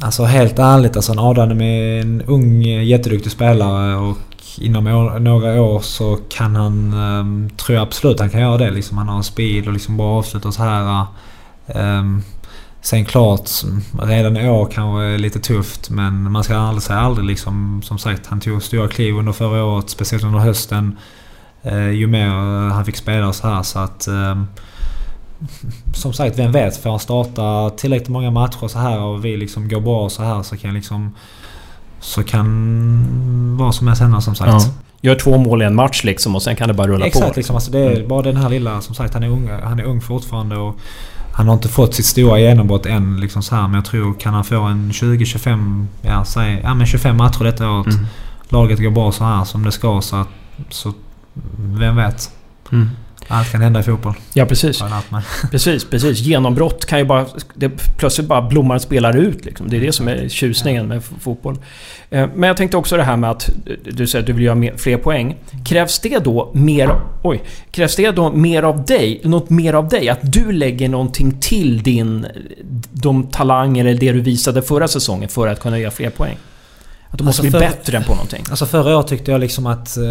Alltså 0.00 0.24
helt 0.24 0.58
ärligt, 0.58 0.96
alltså 0.96 1.12
Adam 1.12 1.60
är 1.60 2.00
en 2.00 2.22
ung 2.26 2.62
jätteduktig 2.62 3.32
spelare 3.32 3.96
och 3.96 4.18
inom 4.58 4.86
år, 4.86 5.18
några 5.18 5.62
år 5.62 5.80
så 5.80 6.18
kan 6.28 6.56
han... 6.56 6.94
Um, 6.94 7.50
tror 7.50 7.76
jag 7.76 7.82
absolut 7.82 8.20
han 8.20 8.30
kan 8.30 8.40
göra 8.40 8.58
det. 8.58 8.70
Liksom, 8.70 8.98
han 8.98 9.08
har 9.08 9.22
speed 9.22 9.66
och 9.66 9.72
liksom 9.72 9.96
bra 9.96 10.18
avslut 10.18 10.44
och 10.44 10.54
så 10.54 10.62
här. 10.62 11.00
Um, 11.00 11.06
sen 12.80 13.04
klart, 13.04 13.50
redan 14.02 14.36
i 14.36 14.48
år 14.48 14.68
kanske 14.72 15.02
är 15.02 15.18
lite 15.18 15.38
tufft 15.38 15.90
men 15.90 16.32
man 16.32 16.44
ska 16.44 16.56
aldrig 16.56 16.82
säga 16.82 16.98
aldrig 16.98 17.26
liksom. 17.26 17.82
Som 17.84 17.98
sagt, 17.98 18.26
han 18.26 18.40
tog 18.40 18.62
stora 18.62 18.88
kliv 18.88 19.18
under 19.18 19.32
förra 19.32 19.64
året, 19.64 19.90
speciellt 19.90 20.24
under 20.24 20.38
hösten. 20.38 20.98
Uh, 21.66 21.90
ju 21.90 22.06
mer 22.06 22.28
han 22.70 22.84
fick 22.84 22.96
spela 22.96 23.32
så 23.32 23.48
här 23.48 23.62
så 23.62 23.78
att... 23.78 24.08
Um, 24.08 24.46
som 25.94 26.12
sagt, 26.12 26.38
vem 26.38 26.52
vet? 26.52 26.76
Får 26.76 26.90
han 26.90 26.98
starta 26.98 27.70
tillräckligt 27.70 28.08
många 28.08 28.30
matcher 28.30 28.68
så 28.68 28.78
här 28.78 29.00
och 29.00 29.24
vi 29.24 29.36
liksom 29.36 29.68
går 29.68 29.80
bra 29.80 30.08
så 30.08 30.22
här 30.22 30.42
så 30.42 30.56
kan 30.56 30.74
liksom... 30.74 31.14
Så 32.00 32.22
kan 32.22 33.56
vad 33.56 33.74
som 33.74 33.86
helst 33.86 34.02
hända 34.02 34.20
som 34.20 34.34
sagt. 34.34 34.50
Ja. 34.50 34.60
Gör 35.00 35.14
två 35.14 35.38
mål 35.38 35.62
i 35.62 35.64
en 35.64 35.74
match 35.74 36.04
liksom 36.04 36.34
och 36.34 36.42
sen 36.42 36.56
kan 36.56 36.68
det 36.68 36.74
bara 36.74 36.86
rulla 36.86 37.06
Exakt, 37.06 37.20
på. 37.20 37.24
Exakt, 37.24 37.36
liksom, 37.36 37.56
alltså 37.56 37.70
det 37.70 37.78
är 37.78 37.96
mm. 37.96 38.08
bara 38.08 38.22
den 38.22 38.36
här 38.36 38.48
lilla... 38.48 38.80
Som 38.80 38.94
sagt, 38.94 39.14
han 39.14 39.22
är 39.22 39.28
ung, 39.28 39.50
han 39.62 39.78
är 39.78 39.84
ung 39.84 40.00
fortfarande 40.00 40.56
och... 40.56 40.76
Han 41.36 41.46
har 41.46 41.54
inte 41.54 41.68
fått 41.68 41.94
sitt 41.94 42.06
stora 42.06 42.38
genombrott 42.38 42.86
än 42.86 43.20
liksom 43.20 43.42
så 43.42 43.54
här, 43.54 43.62
men 43.62 43.74
jag 43.74 43.84
tror 43.84 44.14
kan 44.14 44.34
han 44.34 44.44
få 44.44 44.60
en 44.60 44.90
20-25... 44.90 45.86
Ja, 46.02 46.24
säg, 46.24 46.60
ja 46.62 46.74
men 46.74 46.86
25 46.86 47.16
matcher 47.16 47.44
detta 47.44 47.70
året. 47.70 47.94
Mm. 47.94 48.06
Laget 48.48 48.82
går 48.82 48.90
bra 48.90 49.12
så 49.12 49.24
här 49.24 49.44
som 49.44 49.64
det 49.64 49.72
ska 49.72 50.00
så, 50.00 50.24
så 50.70 50.92
vem 51.56 51.96
vet. 51.96 52.30
Mm. 52.72 52.90
Allt 53.28 53.52
kan 53.52 53.60
hända 53.60 53.80
i 53.80 53.82
fotboll. 53.82 54.14
Ja, 54.32 54.46
precis. 54.46 54.82
precis, 55.50 55.84
precis. 55.84 56.20
Genombrott 56.20 56.86
kan 56.86 56.98
ju 56.98 57.04
bara... 57.04 57.26
Det 57.54 57.68
plötsligt 57.68 58.28
bara 58.28 58.42
blommar 58.42 58.78
spelare 58.78 59.18
ut. 59.18 59.44
Liksom. 59.44 59.68
Det 59.70 59.76
är 59.76 59.80
det 59.80 59.92
som 59.92 60.08
är 60.08 60.28
tjusningen 60.28 60.88
med 60.88 61.02
fotboll. 61.20 61.58
Eh, 62.10 62.28
men 62.34 62.48
jag 62.48 62.56
tänkte 62.56 62.76
också 62.76 62.96
det 62.96 63.02
här 63.02 63.16
med 63.16 63.30
att 63.30 63.50
du 63.84 64.06
säger 64.06 64.22
att 64.22 64.26
du 64.26 64.32
vill 64.32 64.44
göra 64.44 64.78
fler 64.78 64.96
poäng. 64.96 65.36
Krävs 65.64 65.98
det 65.98 66.18
då 66.18 66.50
mer... 66.54 67.00
Oj. 67.22 67.42
Krävs 67.70 67.96
det 67.96 68.10
då 68.10 68.32
mer 68.32 68.62
av 68.62 68.84
dig? 68.84 69.20
Något 69.24 69.50
mer 69.50 69.72
av 69.72 69.88
dig? 69.88 70.08
Att 70.08 70.32
du 70.32 70.52
lägger 70.52 70.88
någonting 70.88 71.40
till 71.40 71.82
din... 71.82 72.26
De 72.92 73.26
talanger 73.26 73.84
eller 73.84 74.00
det 74.00 74.12
du 74.12 74.20
visade 74.20 74.62
förra 74.62 74.88
säsongen 74.88 75.28
för 75.28 75.48
att 75.48 75.60
kunna 75.60 75.78
göra 75.78 75.90
fler 75.90 76.10
poäng? 76.10 76.36
Att 77.10 77.18
du 77.18 77.24
måste 77.24 77.42
alltså 77.42 77.58
bli 77.58 77.66
för, 77.66 77.76
bättre 77.76 78.00
på 78.00 78.12
någonting? 78.12 78.44
Alltså 78.50 78.66
förra 78.66 78.96
året 78.96 79.06
tyckte 79.06 79.30
jag 79.30 79.40
liksom 79.40 79.66
att... 79.66 79.96
Eh, 79.96 80.04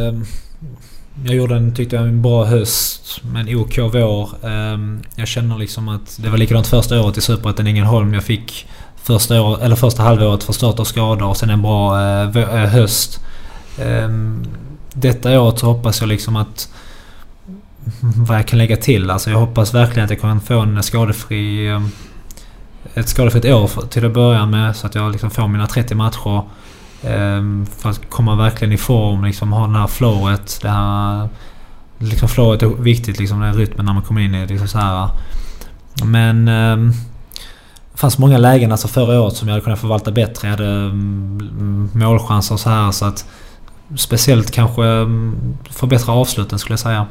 jag 1.26 1.36
gjorde 1.36 1.56
en, 1.56 1.76
tyckte 1.76 1.96
jag, 1.96 2.08
en 2.08 2.22
bra 2.22 2.46
höst 2.46 3.22
med 3.24 3.50
en 3.50 3.56
OK 3.56 3.78
vår. 3.78 4.30
Ehm, 4.48 5.02
jag 5.16 5.28
känner 5.28 5.58
liksom 5.58 5.90
att 5.90 6.18
det 6.22 6.30
var 6.30 6.38
likadant 6.38 6.68
första 6.68 7.02
året 7.02 7.18
i 7.18 7.22
Superettan 7.22 7.68
Ängelholm. 7.68 8.14
Jag 8.14 8.24
fick 8.24 8.68
första, 8.96 9.42
år, 9.42 9.62
eller 9.62 9.76
första 9.76 10.04
halvåret 10.04 10.44
förstört 10.44 10.80
av 10.80 10.84
skador 10.84 11.28
och 11.28 11.38
sen 11.38 11.50
en 11.50 11.62
bra 11.62 12.02
eh, 12.02 12.38
eh, 12.38 12.70
höst. 12.70 13.20
Ehm, 13.80 14.46
detta 14.94 15.42
året 15.42 15.60
så 15.60 15.66
hoppas 15.66 16.02
jag 16.02 16.08
liksom 16.08 16.36
att 16.36 16.70
vad 18.00 18.38
jag 18.38 18.48
kan 18.48 18.60
lägga 18.60 18.78
till. 18.78 19.10
Alltså 19.10 19.30
jag 19.30 19.38
hoppas 19.38 19.74
verkligen 19.74 20.06
att 20.06 20.12
jag 20.12 20.22
kan 20.22 20.42
få 20.42 20.60
en 20.60 20.84
skadefri... 20.84 21.68
Ehm, 21.68 21.90
ett 22.94 23.10
skadefritt 23.10 23.46
år 23.46 23.88
till 23.90 24.06
att 24.06 24.14
börja 24.14 24.46
med 24.46 24.76
så 24.76 24.88
att 24.88 24.96
jag 24.96 25.12
liksom 25.12 25.32
får 25.32 25.48
mina 25.48 25.68
30 25.68 25.96
matcher. 25.96 26.44
Ehm, 27.08 27.66
för 27.78 27.90
att 27.90 28.10
komma 28.10 28.36
verkligen 28.36 28.74
i 28.74 28.78
form, 28.78 29.24
liksom 29.24 29.54
ha 29.54 29.68
det 29.68 29.80
här 29.80 29.88
flowet. 29.88 30.60
Det 30.62 30.70
här... 30.70 31.30
Liksom 31.98 32.30
flowet 32.30 32.62
är 32.62 32.68
viktigt, 32.68 33.20
liksom 33.20 33.40
den 33.40 33.54
rytmen 33.54 33.86
när 33.86 33.94
man 33.94 34.04
kommer 34.04 34.22
in 34.22 34.36
i. 34.36 34.48
Liksom 34.48 34.68
så 34.68 34.78
här. 34.78 35.10
Men... 36.04 36.46
Det 37.94 38.00
fanns 38.00 38.18
många 38.18 38.38
lägen 38.38 38.72
alltså 38.72 38.88
förra 38.88 39.22
året 39.22 39.36
som 39.36 39.48
jag 39.48 39.54
hade 39.54 39.64
kunnat 39.64 39.80
förvalta 39.80 40.12
bättre. 40.12 40.48
Jag 40.48 40.58
hade 40.58 40.70
mm, 40.70 41.90
målchanser 41.94 42.54
och 42.54 42.60
så 42.60 42.70
här 42.70 42.92
så 42.92 43.06
att... 43.06 43.26
Speciellt 43.96 44.52
kanske 44.52 44.84
mm, 44.84 45.58
förbättra 45.70 46.14
avsluten 46.14 46.60
skulle 46.60 46.74
jag 46.74 46.80
säga. 46.80 47.06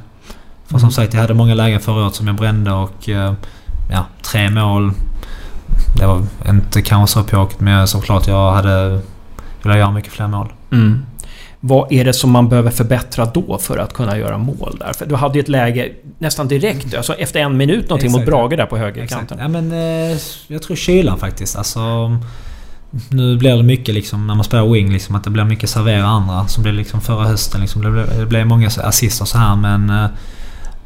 För 0.66 0.78
som 0.78 0.78
mm. 0.78 0.90
sagt, 0.90 1.14
jag 1.14 1.20
hade 1.20 1.34
många 1.34 1.54
lägen 1.54 1.80
förra 1.80 2.04
året 2.04 2.14
som 2.14 2.26
jag 2.26 2.36
brände 2.36 2.72
och... 2.72 3.08
Eh, 3.08 3.32
ja, 3.90 4.06
tre 4.22 4.50
mål. 4.50 4.92
Det 5.96 6.06
var 6.06 6.22
inte 6.48 6.82
kanske 6.82 7.12
så 7.12 7.24
pjåkigt 7.24 7.60
men 7.60 7.88
såklart 7.88 8.26
jag 8.26 8.52
hade 8.52 9.00
velat 9.64 9.78
göra 9.78 9.90
mycket 9.90 10.12
fler 10.12 10.26
mål. 10.26 10.52
Mm. 10.72 11.06
Vad 11.60 11.92
är 11.92 12.04
det 12.04 12.12
som 12.12 12.30
man 12.30 12.48
behöver 12.48 12.70
förbättra 12.70 13.24
då 13.24 13.58
för 13.58 13.78
att 13.78 13.94
kunna 13.94 14.18
göra 14.18 14.38
mål 14.38 14.76
där? 14.80 14.92
För 14.92 15.06
du 15.06 15.14
hade 15.14 15.34
ju 15.34 15.40
ett 15.40 15.48
läge 15.48 15.92
nästan 16.18 16.48
direkt, 16.48 16.94
alltså 16.94 17.14
efter 17.14 17.40
en 17.40 17.56
minut 17.56 17.88
någonting 17.88 18.06
Exakt. 18.06 18.26
mot 18.26 18.26
Brage 18.26 18.56
där 18.56 18.66
på 18.66 18.76
högerkanten. 18.76 19.38
Ja, 19.40 19.48
men, 19.48 19.72
eh, 19.72 20.18
jag 20.46 20.62
tror 20.62 20.76
kylan 20.76 21.18
faktiskt. 21.18 21.56
Alltså, 21.56 21.80
nu 23.08 23.36
blir 23.36 23.56
det 23.56 23.62
mycket 23.62 23.94
liksom 23.94 24.26
när 24.26 24.34
man 24.34 24.44
spelar 24.44 24.66
wing 24.66 24.92
liksom 24.92 25.14
att 25.14 25.24
det 25.24 25.30
blir 25.30 25.44
mycket 25.44 25.70
servera 25.70 26.04
andra. 26.04 26.48
Som 26.48 26.62
blev 26.62 26.74
liksom 26.74 27.00
förra 27.00 27.24
hösten 27.24 27.60
liksom. 27.60 27.82
Det 27.82 27.90
blev, 27.90 28.18
det 28.18 28.26
blev 28.26 28.46
många 28.46 28.66
assist 28.66 29.20
och 29.20 29.28
så 29.28 29.38
här 29.38 29.56
men... 29.56 29.90
Eh, 29.90 30.10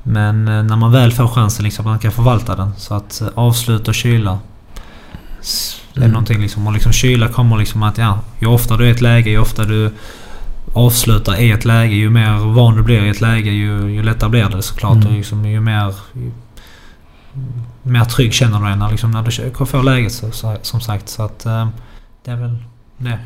men 0.08 0.48
eh, 0.48 0.62
när 0.62 0.76
man 0.76 0.92
väl 0.92 1.12
får 1.12 1.28
chansen 1.28 1.64
liksom 1.64 1.84
man 1.84 1.98
kan 1.98 2.12
förvalta 2.12 2.56
den. 2.56 2.72
Så 2.76 2.94
att 2.94 3.22
avsluta 3.34 3.90
och 3.90 3.94
kyla. 3.94 4.38
Det 5.96 6.02
är 6.02 6.04
mm. 6.04 6.12
någonting 6.12 6.40
liksom. 6.40 6.66
Och 6.66 6.72
liksom 6.72 6.92
kyla 6.92 7.28
kommer 7.28 7.56
liksom 7.56 7.82
att 7.82 7.98
ja, 7.98 8.20
ju 8.38 8.46
oftare 8.46 8.78
du 8.78 8.84
är 8.84 8.88
i 8.88 8.90
ett 8.90 9.00
läge, 9.00 9.30
ju 9.30 9.38
oftare 9.38 9.66
du 9.66 9.92
avslutar 10.72 11.40
i 11.40 11.50
ett 11.50 11.64
läge, 11.64 11.94
ju 11.94 12.10
mer 12.10 12.54
van 12.54 12.76
du 12.76 12.82
blir 12.82 13.04
i 13.04 13.08
ett 13.08 13.20
läge, 13.20 13.50
ju, 13.50 13.90
ju 13.90 14.02
lättare 14.02 14.30
blir 14.30 14.48
det 14.48 14.62
såklart. 14.62 14.96
Mm. 14.96 15.06
Och 15.06 15.12
liksom, 15.12 15.46
ju 15.46 15.60
mer... 15.60 15.94
Ju, 16.12 16.30
mer 17.82 18.04
trygg 18.04 18.32
känner 18.32 18.58
du 18.58 18.64
dig 18.64 18.76
när, 18.76 18.90
liksom, 18.90 19.10
när 19.10 19.22
du 19.22 19.66
får 19.66 19.82
läget 19.82 20.12
så, 20.12 20.30
så, 20.30 20.56
som 20.62 20.80
sagt. 20.80 21.08
Så 21.08 21.22
att 21.22 21.46
eh, 21.46 21.68
det 22.24 22.30
är 22.30 22.36
väl 22.36 22.56
det. 22.96 23.18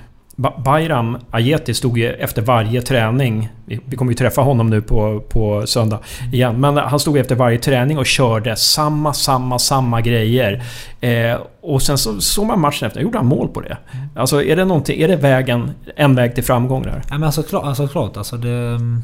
Bayram 0.64 1.18
Ajeti 1.30 1.74
stod 1.74 1.98
ju 1.98 2.12
efter 2.12 2.42
varje 2.42 2.82
träning, 2.82 3.48
vi 3.64 3.96
kommer 3.96 4.12
ju 4.12 4.16
träffa 4.16 4.40
honom 4.40 4.70
nu 4.70 4.82
på, 4.82 5.20
på 5.28 5.66
söndag 5.66 5.98
igen, 6.32 6.60
men 6.60 6.76
han 6.76 7.00
stod 7.00 7.18
efter 7.18 7.34
varje 7.34 7.58
träning 7.58 7.98
och 7.98 8.06
körde 8.06 8.56
samma, 8.56 9.12
samma, 9.12 9.58
samma 9.58 10.00
grejer. 10.00 10.62
Eh, 11.00 11.36
och 11.62 11.82
sen 11.82 11.98
så 11.98 12.20
såg 12.20 12.46
man 12.46 12.60
matchen 12.60 12.86
efter, 12.86 13.00
gjorde 13.00 13.18
han 13.18 13.26
mål 13.26 13.48
på 13.48 13.60
det? 13.60 13.76
Alltså 14.16 14.42
är 14.42 14.56
det 14.56 14.64
någonting, 14.64 15.00
är 15.00 15.08
det 15.08 15.16
vägen, 15.16 15.70
en 15.96 16.14
väg 16.14 16.34
till 16.34 16.44
framgång 16.44 16.82
där? 16.82 17.02
Ja 17.08 17.14
men 17.14 17.22
alltså 17.22 17.42
klart, 17.42 17.64
alltså, 17.64 17.88
klart 17.88 18.16
alltså 18.16 18.36
det, 18.36 18.50
mm, 18.50 19.02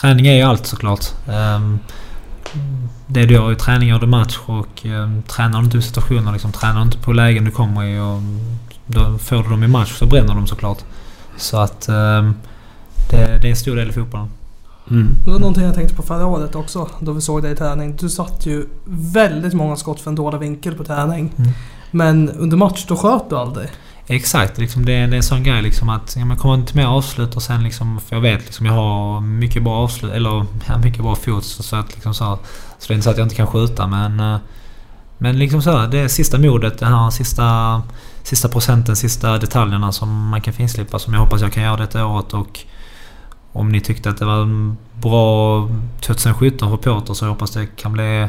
Träning 0.00 0.26
är 0.26 0.34
ju 0.34 0.42
allt 0.42 0.66
såklart. 0.66 1.04
Um, 1.28 1.78
det 3.06 3.26
du 3.26 3.34
gör 3.34 3.52
i 3.52 3.56
träning 3.56 3.88
gör 3.88 3.98
du 3.98 4.06
match 4.06 4.38
och 4.46 4.84
um, 4.84 5.22
tränar 5.22 5.58
du 5.58 5.64
inte 5.64 5.82
situationer, 5.82 6.32
liksom, 6.32 6.52
tränar 6.52 6.76
du 6.76 6.82
inte 6.82 6.98
på 6.98 7.12
lägen 7.12 7.44
du 7.44 7.50
kommer 7.50 7.84
i 7.84 7.98
och 7.98 8.16
mm, 8.16 8.58
då 8.86 9.18
får 9.18 9.36
du 9.36 9.42
dem 9.42 9.64
i 9.64 9.68
match 9.68 9.98
så 9.98 10.06
bränner 10.06 10.34
de 10.34 10.46
såklart. 10.46 10.78
Så 11.36 11.56
att 11.56 11.88
um, 11.88 12.34
det, 13.10 13.38
det, 13.42 13.48
är 13.48 13.50
en 13.50 13.56
stor 13.56 13.76
del 13.76 13.88
i 13.88 13.92
fotbollen. 13.92 14.28
Mm. 14.90 15.14
Det 15.24 15.30
var 15.30 15.38
någonting 15.38 15.64
jag 15.64 15.74
tänkte 15.74 15.94
på 15.94 16.02
förra 16.02 16.26
året 16.26 16.54
också, 16.54 16.88
då 17.00 17.12
vi 17.12 17.20
såg 17.20 17.42
dig 17.42 17.52
i 17.52 17.56
träning. 17.56 17.96
Du 17.96 18.08
satt 18.08 18.46
ju 18.46 18.66
väldigt 18.84 19.54
många 19.54 19.76
skott 19.76 20.00
för 20.00 20.10
en 20.10 20.14
dålig 20.14 20.38
vinkel 20.38 20.74
på 20.74 20.84
träning. 20.84 21.32
Mm. 21.38 21.50
Men 21.90 22.30
under 22.30 22.56
match, 22.56 22.84
då 22.88 22.96
sköt 22.96 23.30
du 23.30 23.36
aldrig. 23.36 23.68
Exakt, 24.06 24.58
liksom 24.58 24.84
det, 24.84 24.92
det 24.92 24.98
är 24.98 25.16
en 25.16 25.22
sån 25.22 25.42
grej 25.42 25.62
liksom 25.62 25.88
att 25.88 26.16
ja, 26.18 26.24
man 26.24 26.36
kommer 26.36 26.54
inte 26.54 26.76
med 26.76 26.86
avslut 26.86 27.36
och 27.36 27.42
sen 27.42 27.64
liksom... 27.64 28.00
För 28.00 28.16
jag 28.16 28.20
vet 28.20 28.44
liksom 28.44 28.66
jag 28.66 28.72
har 28.72 29.20
mycket 29.20 29.62
bra 29.62 29.74
avslut, 29.74 30.12
eller 30.12 30.46
ja, 30.68 30.78
mycket 30.78 31.02
bra 31.02 31.14
fot 31.14 31.44
så, 31.44 31.62
så 31.62 31.76
att 31.76 31.94
liksom 31.94 32.14
så, 32.14 32.38
så 32.78 32.88
det 32.88 32.92
är 32.92 32.94
inte 32.94 33.04
så 33.04 33.10
att 33.10 33.18
jag 33.18 33.24
inte 33.24 33.36
kan 33.36 33.46
skjuta 33.46 33.86
men... 33.86 34.20
Eh, 34.20 34.38
men 35.18 35.38
liksom 35.38 35.62
så, 35.62 35.86
det 35.86 35.98
är 35.98 36.08
sista 36.08 36.38
modet, 36.38 36.78
det 36.78 36.86
här 36.86 37.10
sista 37.10 37.82
sista 38.26 38.48
procenten, 38.48 38.96
sista 38.96 39.38
detaljerna 39.38 39.92
som 39.92 40.28
man 40.28 40.40
kan 40.40 40.54
finslipa 40.54 40.98
som 40.98 41.14
jag 41.14 41.20
hoppas 41.20 41.42
jag 41.42 41.52
kan 41.52 41.62
göra 41.62 41.76
detta 41.76 42.06
året. 42.06 42.34
Och 42.34 42.60
om 43.52 43.72
ni 43.72 43.80
tyckte 43.80 44.10
att 44.10 44.18
det 44.18 44.24
var 44.24 44.42
en 44.42 44.76
bra 45.00 45.68
2017 46.00 46.70
för 46.70 46.76
Piotr 46.76 47.14
så 47.14 47.24
jag 47.24 47.30
hoppas 47.30 47.50
det 47.50 47.66
kan 47.76 47.92
bli 47.92 48.02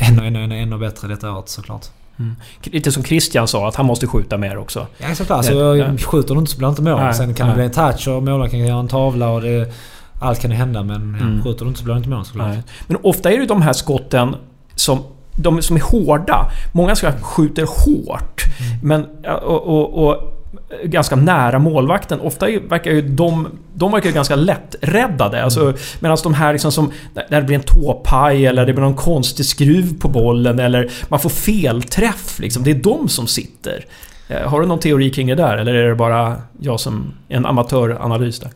ännu, 0.00 0.26
ännu, 0.26 0.44
ännu, 0.44 0.62
ännu 0.62 0.78
bättre 0.78 1.08
detta 1.08 1.32
året 1.32 1.48
såklart. 1.48 1.86
Mm. 2.18 2.36
Lite 2.62 2.92
som 2.92 3.04
Christian 3.04 3.48
sa, 3.48 3.68
att 3.68 3.76
han 3.76 3.86
måste 3.86 4.06
skjuta 4.06 4.38
mer 4.38 4.58
också. 4.58 4.86
Ja, 4.98 5.14
såklart. 5.14 5.38
Alltså, 5.38 5.76
ja. 5.76 5.98
Skjuter 5.98 6.34
du 6.34 6.40
inte 6.40 6.52
så 6.52 6.58
blir 6.58 6.66
det 6.66 6.70
inte 6.70 6.82
mål. 6.82 7.00
Nej, 7.00 7.14
Sen 7.14 7.34
kan 7.34 7.46
nej. 7.46 7.56
det 7.56 7.58
bli 7.58 7.64
en 7.64 7.92
touch 7.92 8.08
och 8.08 8.22
målaren 8.22 8.50
kan 8.50 8.60
göra 8.60 8.80
en 8.80 8.88
tavla 8.88 9.28
och 9.28 9.40
det... 9.40 9.72
Allt 10.20 10.40
kan 10.40 10.50
hända 10.50 10.82
men 10.82 10.96
mm. 10.96 11.42
skjuter 11.42 11.64
du 11.64 11.68
inte 11.68 11.78
så 11.78 11.84
blir 11.84 11.94
det 11.94 11.98
inte 11.98 12.10
mål 12.10 12.24
såklart. 12.24 12.48
Nej. 12.48 12.62
Men 12.86 12.96
ofta 13.02 13.32
är 13.32 13.38
det 13.38 13.46
de 13.46 13.62
här 13.62 13.72
skotten 13.72 14.36
som 14.74 15.02
de 15.36 15.62
som 15.62 15.76
är 15.76 15.80
hårda. 15.80 16.50
Många 16.72 16.96
ska 16.96 17.12
skjuter 17.12 17.66
hårt. 17.66 18.44
Mm. 18.60 18.78
Men, 18.82 19.06
och, 19.42 19.62
och, 19.62 20.08
och, 20.08 20.38
ganska 20.84 21.16
nära 21.16 21.58
målvakten. 21.58 22.20
Ofta 22.20 22.46
verkar 22.46 22.90
ju 22.90 23.02
de, 23.02 23.48
de 23.74 23.92
verkar 23.92 24.08
ju 24.08 24.14
ganska 24.14 24.36
lätträddade. 24.36 25.36
Mm. 25.36 25.44
Alltså, 25.44 25.74
Medan 26.00 26.18
de 26.22 26.34
här 26.34 26.52
liksom 26.52 26.72
som... 26.72 26.92
När 27.28 27.40
det 27.40 27.46
blir 27.46 27.56
en 27.56 27.62
tåpaj 27.62 28.46
eller 28.46 28.66
det 28.66 28.72
blir 28.72 28.84
någon 28.84 28.94
konstig 28.94 29.46
skruv 29.46 29.98
på 30.00 30.08
bollen 30.08 30.58
eller 30.58 30.90
man 31.08 31.20
får 31.20 31.30
felträff. 31.30 32.38
Liksom, 32.38 32.64
det 32.64 32.70
är 32.70 32.74
de 32.74 33.08
som 33.08 33.26
sitter. 33.26 33.84
Eh, 34.28 34.48
har 34.48 34.60
du 34.60 34.66
någon 34.66 34.78
teori 34.78 35.10
kring 35.10 35.26
det 35.26 35.34
där? 35.34 35.56
Eller 35.56 35.74
är 35.74 35.88
det 35.88 35.94
bara 35.94 36.36
jag 36.58 36.80
som 36.80 37.14
en 37.28 37.46
amatöranalys 37.46 38.40
där? 38.40 38.50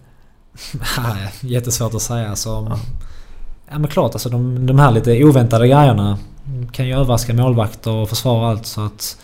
Jättesvårt 1.41 1.95
att 1.95 2.03
säga. 2.03 2.37
Så, 2.37 2.67
ja. 2.71 2.79
ja 3.71 3.79
men 3.79 3.91
klart, 3.91 4.13
alltså 4.13 4.29
de, 4.29 4.67
de 4.67 4.79
här 4.79 4.91
lite 4.91 5.25
oväntade 5.25 5.69
grejerna 5.69 6.19
kan 6.73 6.87
ju 6.87 6.95
överraska 6.95 7.35
målvakter 7.35 7.91
och 7.91 8.09
försvara 8.09 8.51
allt 8.51 8.67
så 8.67 8.87
att 8.87 9.17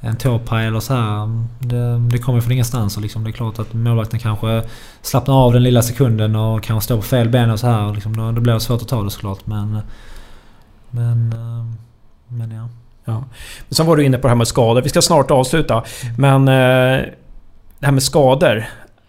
en 0.00 0.16
tåpaj 0.16 0.66
eller 0.66 0.80
så 0.80 0.94
här, 0.94 1.44
det, 1.58 1.98
det 1.98 2.18
kommer 2.18 2.40
från 2.40 2.52
ingenstans. 2.52 2.96
Och 2.96 3.02
liksom, 3.02 3.24
det 3.24 3.30
är 3.30 3.32
klart 3.32 3.58
att 3.58 3.72
målvakten 3.72 4.18
kanske 4.20 4.62
slappnar 5.02 5.34
av 5.34 5.52
den 5.52 5.62
lilla 5.62 5.82
sekunden 5.82 6.36
och 6.36 6.62
kanske 6.62 6.84
står 6.84 6.96
på 6.96 7.02
fel 7.02 7.28
ben 7.28 7.50
och 7.50 7.60
så 7.60 7.66
här. 7.66 7.86
Och 7.86 7.94
liksom, 7.94 8.16
då, 8.16 8.32
då 8.32 8.40
blir 8.40 8.52
det 8.52 8.60
svårt 8.60 8.82
att 8.82 8.88
ta 8.88 9.02
det 9.02 9.10
såklart. 9.10 9.46
Men... 9.46 9.78
Men... 10.90 11.34
Men 12.28 12.50
ja. 12.50 12.68
ja. 13.04 13.24
Sen 13.70 13.86
var 13.86 13.96
du 13.96 14.04
inne 14.04 14.18
på 14.18 14.22
det 14.22 14.28
här 14.28 14.36
med 14.36 14.48
skador. 14.48 14.82
Vi 14.82 14.88
ska 14.88 15.02
snart 15.02 15.30
avsluta. 15.30 15.84
Men... 16.18 16.48
Eh, 16.48 17.04
det 17.78 17.86
här 17.86 17.92
med 17.92 18.02
skador. 18.02 18.64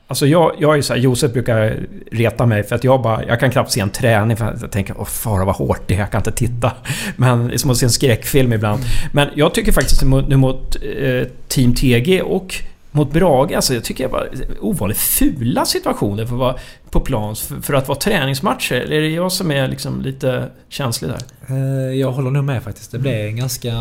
Alltså 0.10 0.28
jag, 0.28 0.56
jag 0.60 0.78
är 0.78 0.82
så 0.82 0.94
här, 0.94 1.00
Josef 1.00 1.34
brukar 1.34 1.80
reta 2.12 2.46
mig 2.46 2.64
för 2.64 2.76
att 2.76 2.84
jag 2.84 3.02
bara, 3.02 3.26
jag 3.26 3.40
kan 3.40 3.52
knappt 3.52 3.72
se 3.72 3.80
en 3.82 3.90
träning 3.90 4.38
för 4.38 4.46
att 4.46 4.62
jag 4.62 4.72
tänker, 4.72 4.96
åh 4.98 5.06
fara 5.06 5.46
vad 5.46 5.56
hårt 5.56 5.82
det 5.88 5.96
är, 5.96 6.00
jag 6.00 6.12
kan 6.12 6.20
inte 6.20 6.32
titta. 6.32 6.72
Men 7.16 7.48
det 7.48 7.54
är 7.54 7.58
som 7.58 7.72
att 7.72 7.78
se 7.78 7.86
en 7.86 7.92
skräckfilm 7.92 8.54
ibland. 8.54 8.84
Men 9.12 9.28
jag 9.36 9.54
tycker 9.54 9.72
faktiskt 9.72 10.04
nu 10.04 10.38
mot 10.38 10.76
eh, 10.76 11.28
Team 11.48 11.74
TG 11.74 12.22
och 12.22 12.56
mot 12.92 13.12
Brage, 13.12 13.52
alltså 13.56 13.74
jag 13.74 13.84
tycker 13.84 14.04
det 14.04 14.12
var 14.12 14.30
ovanligt 14.60 14.98
fula 14.98 15.66
situationer 15.66 16.26
för 16.26 16.34
att 16.34 16.40
vara 16.40 16.56
på 16.90 17.00
plan 17.00 17.36
för, 17.36 17.62
för 17.62 17.74
att 17.74 17.88
vara 17.88 18.00
träningsmatcher. 18.00 18.76
Eller 18.76 18.96
är 18.96 19.02
det 19.02 19.10
jag 19.10 19.32
som 19.32 19.52
är 19.52 19.68
liksom 19.68 20.02
lite 20.02 20.50
känslig 20.70 21.12
där? 21.12 21.22
Eh, 21.56 22.00
jag 22.00 22.12
håller 22.12 22.32
nog 22.32 22.44
med 22.44 22.64
faktiskt. 22.64 22.92
Det 22.92 23.00
blev 23.00 23.26
en 23.26 23.36
ganska 23.36 23.74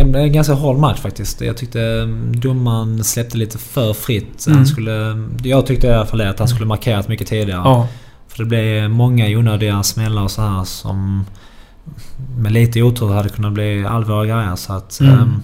en 0.00 0.32
ganska 0.32 0.54
hård 0.54 0.76
match 0.76 1.00
faktiskt. 1.00 1.40
Jag 1.40 1.56
tyckte 1.56 1.82
mm, 1.82 2.40
domaren 2.40 3.04
släppte 3.04 3.38
lite 3.38 3.58
för 3.58 3.92
fritt. 3.92 4.46
Mm. 4.46 4.56
Han 4.56 4.66
skulle, 4.66 5.28
jag 5.42 5.66
tyckte 5.66 5.86
i 5.86 5.92
alla 5.92 6.06
fall 6.06 6.18
det, 6.18 6.30
att 6.30 6.38
han 6.38 6.48
skulle 6.48 6.66
markerat 6.66 7.08
mycket 7.08 7.26
tidigare. 7.26 7.62
Ja. 7.64 7.88
För 8.28 8.38
det 8.38 8.48
blev 8.48 8.90
många 8.90 9.26
onödiga 9.26 9.82
smällar 9.82 10.22
och 10.22 10.30
så 10.30 10.42
här 10.42 10.64
som 10.64 11.24
med 12.38 12.52
lite 12.52 12.82
otur 12.82 13.12
hade 13.12 13.28
kunnat 13.28 13.52
bli 13.52 13.84
allvarliga 13.84 14.36
grejer. 14.36 14.56
Så 14.56 14.72
att... 14.72 15.00
Mm. 15.00 15.20
Um, 15.20 15.42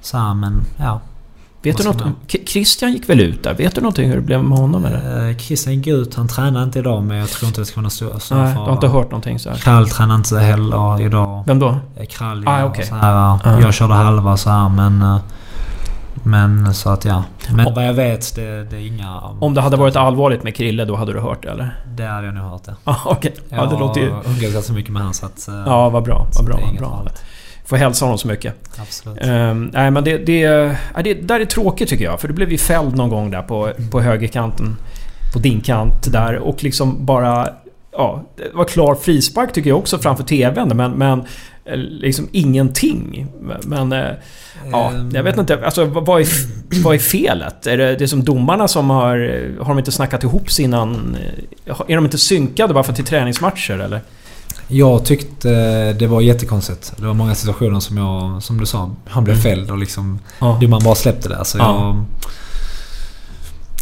så 0.00 0.18
här, 0.18 0.34
men 0.34 0.64
ja. 0.78 1.00
Vet 1.66 1.78
du 1.78 1.84
något? 1.84 2.00
Om, 2.00 2.16
Christian 2.46 2.92
gick 2.92 3.08
väl 3.08 3.20
ut 3.20 3.42
där? 3.42 3.54
Vet 3.54 3.74
du 3.74 3.80
någonting 3.80 4.08
hur 4.08 4.16
det 4.16 4.22
blev 4.22 4.44
med 4.44 4.58
honom 4.58 4.84
eller? 4.84 5.28
Eh, 5.28 5.36
Christian 5.36 5.74
gick 5.74 5.86
ut. 5.86 6.14
Han 6.14 6.28
tränar 6.28 6.62
inte 6.62 6.78
idag 6.78 7.02
men 7.02 7.16
jag 7.16 7.28
tror 7.28 7.46
inte 7.48 7.60
det 7.60 7.64
ska 7.64 7.76
vara 7.76 7.82
någon 7.82 7.90
stor, 7.90 8.34
Nej, 8.34 8.52
du 8.54 8.60
har 8.60 8.72
inte 8.72 8.88
hört 8.88 9.10
någonting 9.10 9.38
så 9.38 9.50
här. 9.50 9.56
Krall 9.56 9.88
tränar 9.88 10.14
inte 10.14 10.38
heller 10.38 11.00
idag. 11.00 11.44
Vem 11.46 11.58
då? 11.58 11.78
Eh, 11.96 12.06
Krall 12.06 12.48
ah, 12.48 12.64
okay. 12.64 12.84
så 12.84 12.94
här, 12.94 13.34
uh. 13.34 13.60
Jag 13.60 13.74
körde 13.74 13.94
halva 13.94 14.36
så 14.36 14.50
här 14.50 14.68
men... 14.68 15.02
Eh, 15.02 15.18
men 16.22 16.74
så 16.74 16.90
att 16.90 17.04
ja. 17.04 17.24
Men 17.54 17.74
vad 17.74 17.86
jag 17.86 17.94
vet 17.94 18.34
det, 18.34 18.64
det 18.70 18.76
är 18.76 18.86
inga... 18.86 19.20
Om 19.20 19.54
det 19.54 19.60
hade 19.60 19.76
varit 19.76 19.96
allvarligt 19.96 20.42
med 20.42 20.54
Krille 20.54 20.84
då 20.84 20.96
hade 20.96 21.12
du 21.12 21.20
hört 21.20 21.42
det 21.42 21.50
eller? 21.50 21.76
Det 21.96 22.06
hade 22.06 22.26
jag 22.26 22.34
nog 22.34 22.44
hört 22.44 22.64
det. 22.64 22.74
Ah. 22.84 23.10
Okay. 23.10 23.32
Ja, 23.48 23.66
det 23.66 23.78
låter 23.78 24.00
ju... 24.00 24.06
Jag 24.06 24.26
umgås 24.26 24.52
ganska 24.52 24.72
mycket 24.72 24.92
med 24.92 25.02
honom 25.02 25.14
så 25.14 25.26
att... 25.26 25.48
Ja, 25.66 25.88
vad 25.88 26.02
bra. 26.02 26.26
Vad 26.34 26.44
bra. 26.44 26.58
Vad 26.64 26.78
bra. 26.78 27.12
Får 27.66 27.76
hälsa 27.76 28.04
honom 28.04 28.18
så 28.18 28.28
mycket. 28.28 28.54
Absolut. 28.78 29.26
Um, 29.26 29.70
nej 29.72 29.90
men 29.90 30.04
det, 30.04 30.18
det, 30.18 30.40
ja, 30.94 31.02
det 31.04 31.14
där 31.14 31.40
är 31.40 31.44
tråkigt 31.44 31.88
tycker 31.88 32.04
jag. 32.04 32.20
För 32.20 32.28
du 32.28 32.34
blev 32.34 32.52
ju 32.52 32.58
fälld 32.58 32.96
någon 32.96 33.08
gång 33.10 33.30
där 33.30 33.42
på, 33.42 33.72
på 33.90 34.00
högerkanten. 34.00 34.76
På 35.32 35.38
din 35.38 35.60
kant 35.60 36.12
där 36.12 36.36
och 36.36 36.64
liksom 36.64 37.06
bara... 37.06 37.48
Ja, 37.92 38.24
det 38.36 38.50
var 38.54 38.64
klar 38.64 38.94
frispark 38.94 39.52
tycker 39.52 39.70
jag 39.70 39.78
också 39.78 39.98
framför 39.98 40.24
TVn. 40.24 40.76
Men, 40.76 40.92
men 40.92 41.20
eh, 41.64 41.76
liksom 41.76 42.28
ingenting. 42.32 43.26
Men... 43.62 43.92
eh, 43.92 44.06
Ja, 44.72 44.92
jag 45.12 45.22
vet 45.22 45.38
inte. 45.38 45.64
Alltså 45.64 45.84
vad 45.84 46.20
är, 46.20 46.26
vad 46.82 46.94
är 46.94 46.98
felet? 46.98 47.66
Är 47.66 47.78
det, 47.78 47.96
det 47.96 48.04
är 48.04 48.08
som 48.08 48.24
domarna 48.24 48.68
som 48.68 48.90
har... 48.90 49.16
Har 49.58 49.68
de 49.68 49.78
inte 49.78 49.92
snackat 49.92 50.24
ihop 50.24 50.50
sig 50.50 50.64
innan... 50.64 51.16
Är 51.88 51.94
de 51.96 52.04
inte 52.04 52.18
synkade 52.18 52.74
bara 52.74 52.84
för 52.84 52.92
till 52.92 53.04
träningsmatcher 53.04 53.78
eller? 53.78 54.00
Jag 54.68 55.04
tyckte 55.04 55.92
det 55.92 56.06
var 56.06 56.20
jättekonstigt. 56.20 56.92
Det 56.96 57.06
var 57.06 57.14
många 57.14 57.34
situationer 57.34 57.80
som 57.80 57.96
jag, 57.96 58.42
som 58.42 58.60
du 58.60 58.66
sa, 58.66 58.90
han 59.08 59.24
blev 59.24 59.36
fälld 59.42 59.70
och 59.70 59.78
liksom... 59.78 60.18
Ja. 60.38 60.58
Domaren 60.60 60.84
bara 60.84 60.94
släppte 60.94 61.28
det. 61.28 61.44
Så 61.44 61.58
Ja. 61.58 61.64
jag... 61.64 62.04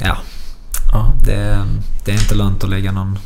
Ja. 0.08 0.16
Ja. 0.92 1.12
Det, 1.24 1.64
det 2.04 2.10
är 2.10 2.14
inte 2.14 2.34
lönt 2.34 2.64
att 2.64 2.70
lägga 2.70 2.92
någon 2.92 3.18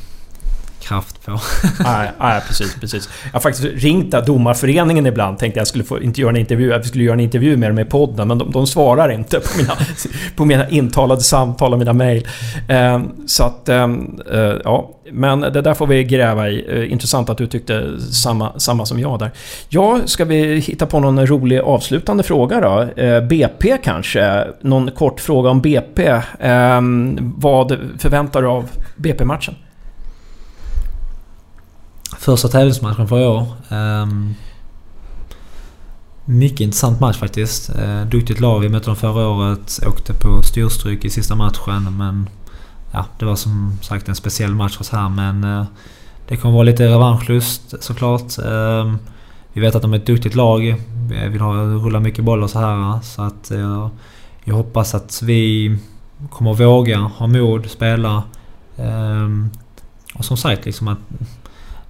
kraft 0.89 1.25
på. 1.25 1.33
Nej, 1.85 2.11
nej, 2.21 2.41
precis, 2.47 2.75
precis. 2.81 3.09
Jag 3.25 3.33
har 3.33 3.41
faktiskt 3.41 3.83
ringt 3.83 4.27
domarföreningen 4.27 5.07
ibland. 5.07 5.39
Tänkte 5.39 5.61
jag 5.61 5.67
skulle 5.67 5.85
få, 5.85 6.03
inte 6.03 6.21
göra 6.21 6.31
en 6.31 6.37
intervju, 6.37 6.75
att 6.75 6.85
vi 6.85 6.89
skulle 6.89 7.05
göra 7.05 7.15
en 7.15 7.21
intervju 7.21 7.57
med 7.57 7.71
dem 7.71 7.79
i 7.79 7.85
podden. 7.85 8.29
Men 8.29 8.39
de, 8.39 8.51
de 8.51 8.67
svarar 8.67 9.09
inte 9.09 9.41
på 9.41 9.59
mina, 9.59 9.73
på 10.37 10.45
mina 10.45 10.69
intalade 10.69 11.21
samtal 11.21 11.73
och 11.73 11.79
mina 11.79 11.93
mejl. 11.93 12.29
Eh, 12.69 13.03
så 13.27 13.45
att, 13.45 13.69
ehm, 13.69 14.21
eh, 14.33 14.55
ja. 14.65 14.95
Men 15.13 15.41
det 15.41 15.63
där 15.63 15.75
får 15.75 15.87
vi 15.87 16.05
gräva 16.05 16.49
i. 16.49 16.65
Eh, 16.69 16.93
intressant 16.93 17.31
att 17.31 17.39
du 17.39 17.47
tyckte 17.47 18.01
samma, 18.01 18.59
samma 18.59 18.87
som 18.87 19.01
jag 19.01 19.19
där. 19.19 19.31
Ja, 19.69 20.01
ska 20.05 20.25
vi 20.25 20.59
hitta 20.59 20.87
på 20.87 21.01
någon 21.01 21.27
rolig 21.27 21.59
avslutande 21.59 22.23
fråga 22.23 22.61
då? 22.61 23.03
Eh, 23.03 23.21
BP 23.21 23.77
kanske? 23.83 24.45
Någon 24.61 24.91
kort 24.91 25.21
fråga 25.21 25.51
om 25.51 25.61
BP. 25.61 26.21
Ehm, 26.41 27.35
vad 27.37 27.79
förväntar 27.99 28.43
du 28.43 28.49
av 28.49 28.69
BP-matchen? 28.97 29.55
Första 32.29 32.49
tävlingsmatchen 32.49 33.09
för 33.09 33.21
i 33.21 33.27
år. 33.27 33.47
Um, 33.71 34.35
mycket 36.25 36.61
intressant 36.61 37.01
match 37.01 37.17
faktiskt. 37.17 37.71
Uh, 37.79 38.05
duktigt 38.07 38.41
lag. 38.41 38.61
Vi 38.61 38.69
mötte 38.69 38.87
dem 38.87 38.97
förra 38.97 39.29
året. 39.29 39.81
Åkte 39.87 40.13
på 40.15 40.43
styrstryk 40.43 41.05
i 41.05 41.11
sista 41.11 41.35
matchen 41.35 41.97
men... 41.99 42.29
Ja, 42.93 43.05
det 43.19 43.25
var 43.25 43.37
som 43.37 43.79
sagt 43.83 44.09
en 44.09 44.15
speciell 44.15 44.55
match 44.55 44.77
för 44.77 44.81
oss 44.81 44.91
här 44.91 45.09
men... 45.09 45.45
Uh, 45.45 45.67
det 46.29 46.37
kommer 46.37 46.55
vara 46.55 46.63
lite 46.63 46.89
revanschlust 46.89 47.75
såklart. 47.83 48.39
Um, 48.39 48.99
vi 49.53 49.61
vet 49.61 49.75
att 49.75 49.83
de 49.83 49.93
är 49.93 49.99
ett 49.99 50.07
duktigt 50.07 50.35
lag. 50.35 50.83
Vi 51.09 51.29
vill 51.29 51.41
ha, 51.41 51.53
rulla 51.55 52.01
mycket 52.01 52.25
boll 52.25 52.43
och 52.43 52.51
så 52.51 52.59
här. 52.59 53.01
Så 53.03 53.23
att 53.23 53.51
uh, 53.55 53.89
jag 54.45 54.55
hoppas 54.55 54.95
att 54.95 55.23
vi 55.23 55.77
kommer 56.31 56.55
våga, 56.55 56.99
ha 56.99 57.27
mod, 57.27 57.71
spela. 57.71 58.23
Um, 58.77 59.51
och 60.15 60.25
som 60.25 60.37
sagt 60.37 60.65
liksom 60.65 60.89
att 60.89 60.99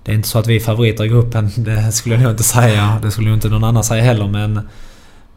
det 0.08 0.12
är 0.12 0.16
inte 0.16 0.28
så 0.28 0.38
att 0.38 0.46
vi 0.46 0.56
är 0.56 0.60
favoriter 0.60 1.04
i 1.04 1.08
gruppen. 1.08 1.50
Det 1.56 1.92
skulle 1.92 2.14
jag 2.14 2.22
nog 2.22 2.32
inte 2.32 2.42
säga. 2.42 2.98
Det 3.02 3.10
skulle 3.10 3.28
nog 3.28 3.36
inte 3.36 3.48
någon 3.48 3.64
annan 3.64 3.84
säga 3.84 4.02
heller 4.02 4.28
men... 4.28 4.60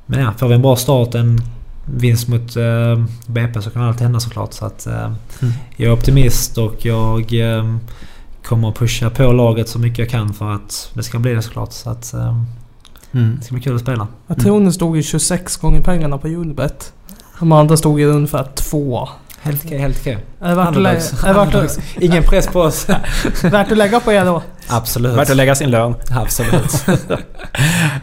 Men 0.05 0.19
ja, 0.19 0.33
får 0.37 0.47
vi 0.47 0.55
en 0.55 0.61
bra 0.61 0.75
start, 0.75 1.15
en 1.15 1.41
vinst 1.85 2.27
mot 2.27 2.55
eh, 2.55 3.03
BP 3.27 3.61
så 3.61 3.69
kan 3.69 3.81
allt 3.81 3.99
hända 3.99 4.19
såklart. 4.19 4.53
Så 4.53 4.65
att, 4.65 4.87
eh, 4.87 5.11
Jag 5.77 5.87
är 5.87 5.93
optimist 5.93 6.57
och 6.57 6.85
jag 6.85 7.33
eh, 7.33 7.75
kommer 8.43 8.69
att 8.69 8.75
pusha 8.75 9.09
på 9.09 9.31
laget 9.31 9.69
så 9.69 9.79
mycket 9.79 9.99
jag 9.99 10.09
kan 10.09 10.33
för 10.33 10.51
att 10.51 10.91
det 10.93 11.03
ska 11.03 11.19
bli 11.19 11.33
det 11.33 11.41
såklart. 11.41 11.71
Så 11.71 11.89
att, 11.89 12.13
eh, 12.13 12.43
det 13.11 13.43
ska 13.43 13.53
bli 13.53 13.63
kul 13.63 13.75
att 13.75 13.81
spela. 13.81 14.07
Tror 14.39 14.59
ni 14.59 14.71
stod 14.71 14.97
i 14.97 15.03
26 15.03 15.57
gånger 15.57 15.81
pengarna 15.81 16.17
på 16.17 16.27
Unibet. 16.27 16.93
De 17.39 17.51
andra 17.51 17.77
stod 17.77 18.01
i 18.01 18.03
ungefär 18.03 18.47
två. 18.55 19.09
Helt 19.43 19.65
okej, 19.65 19.77
helt 19.77 19.99
okej. 19.99 20.17
Ingen 21.99 22.23
press 22.23 22.47
på 22.47 22.61
oss. 22.61 22.89
värt 23.43 23.71
att 23.71 23.77
lägga 23.77 23.99
på 23.99 24.11
er 24.11 24.25
då? 24.25 24.43
Absolut. 24.67 25.17
Värt 25.17 25.29
att 25.29 25.35
lägga 25.35 25.55
sin 25.55 25.71
lön. 25.71 25.95
Absolut. 26.11 26.85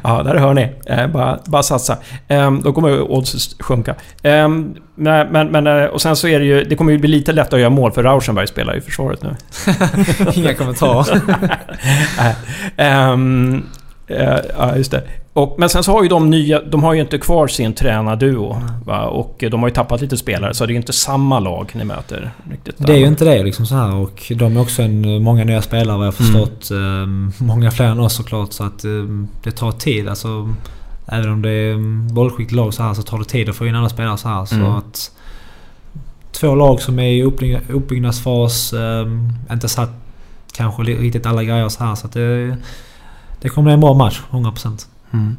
Ja, 0.03 0.23
där 0.23 0.35
hör 0.35 0.55
ni. 0.55 0.73
Eh, 0.87 1.07
bara, 1.07 1.39
bara 1.45 1.63
satsa. 1.63 1.97
Ehm, 2.29 2.63
då 2.63 2.73
kommer 2.73 3.13
odds 3.13 3.57
sjunka. 3.61 3.95
Ehm, 4.23 4.75
men, 4.95 5.29
men, 5.29 5.49
men, 5.49 5.67
eh, 5.67 5.85
och 5.85 6.03
sen 6.03 6.17
så 6.17 6.29
är 6.29 6.39
det 6.39 6.45
ju... 6.45 6.65
Det 6.65 6.77
kommer 6.77 6.93
ju 6.93 6.99
bli 6.99 7.09
lite 7.09 7.33
lättare 7.33 7.57
att 7.57 7.61
göra 7.61 7.71
mål 7.71 7.93
för 7.93 8.03
Rauschenberg 8.03 8.47
spelar 8.47 8.77
i 8.77 8.81
försvaret 8.81 9.23
nu. 9.23 9.37
Inga 10.35 10.55
kommentarer. 10.55 11.21
Nej. 12.19 12.35
Ehm, 12.77 13.67
eh, 14.07 14.39
ja, 14.59 14.77
just 14.77 14.91
det. 14.91 15.03
Och, 15.43 15.55
men 15.59 15.69
sen 15.69 15.83
så 15.85 15.93
har 15.93 16.03
ju 16.03 16.09
de 16.09 16.31
nya... 16.31 16.63
De 16.63 16.83
har 16.83 16.95
ju 16.95 17.01
inte 17.01 17.19
kvar 17.19 17.47
sin 17.47 17.73
tränarduo. 17.75 18.57
Va? 18.87 19.07
Och 19.07 19.45
de 19.51 19.61
har 19.61 19.69
ju 19.69 19.75
tappat 19.75 20.01
lite 20.01 20.17
spelare, 20.17 20.55
så 20.55 20.67
det 20.67 20.71
är 20.71 20.75
ju 20.75 20.77
inte 20.81 20.93
samma 20.93 21.41
lag 21.41 21.71
ni 21.75 21.85
möter. 21.85 22.31
Riktigt 22.51 22.75
Det 22.79 22.93
är 22.93 22.97
ju 22.97 23.07
inte 23.07 23.25
det 23.25 23.43
liksom 23.43 23.67
så 23.67 23.75
här 23.75 23.95
och 23.95 24.33
de 24.37 24.57
är 24.57 24.61
också 24.61 24.83
en, 24.83 25.23
många 25.23 25.45
nya 25.45 25.63
spelare 25.63 25.97
vad 25.97 26.07
jag 26.07 26.13
har 26.13 26.17
förstått. 26.17 26.71
Ehm, 26.71 27.33
många 27.39 27.71
fler 27.71 27.87
än 27.87 28.01
oss 28.01 28.15
såklart 28.15 28.53
så 28.53 28.65
att 28.65 28.85
ehm, 28.85 29.29
det 29.43 29.51
tar 29.51 29.73
tid. 29.73 30.09
Alltså, 30.09 30.55
även 31.07 31.31
om 31.33 31.43
det 31.43 31.51
är 31.51 31.77
bollskickligt 32.13 32.53
lag 32.53 32.75
så 32.75 32.83
här 32.83 32.95
så 32.95 33.03
tar 33.03 33.19
det 33.19 33.25
tid 33.25 33.49
att 33.49 33.57
få 33.57 33.67
in 33.67 33.75
alla 33.75 33.89
spelare 33.89 34.17
så 34.19 34.29
här. 34.29 34.45
Så 34.45 34.55
Mm. 34.55 34.71
att 34.71 35.11
två 36.33 36.55
lag 36.55 36.81
som 36.81 36.99
är 36.99 37.09
i 37.11 37.23
uppbygg- 37.25 37.61
uppbyggnadsfas. 37.73 38.73
Um, 38.73 39.33
inte 39.53 39.69
satt 39.69 39.91
kanske 40.53 40.83
riktigt 40.83 41.27
alla 41.27 41.45
grejer 41.45 41.69
så 41.69 41.85
här 41.85 41.95
så 41.95 42.07
att 42.07 42.13
det, 42.13 42.57
det 43.41 43.49
kommer 43.49 43.65
bli 43.67 43.75
en 43.75 43.81
bra 43.81 43.95
match, 43.95 44.21
100%. 44.31 44.87
Mm. 45.13 45.37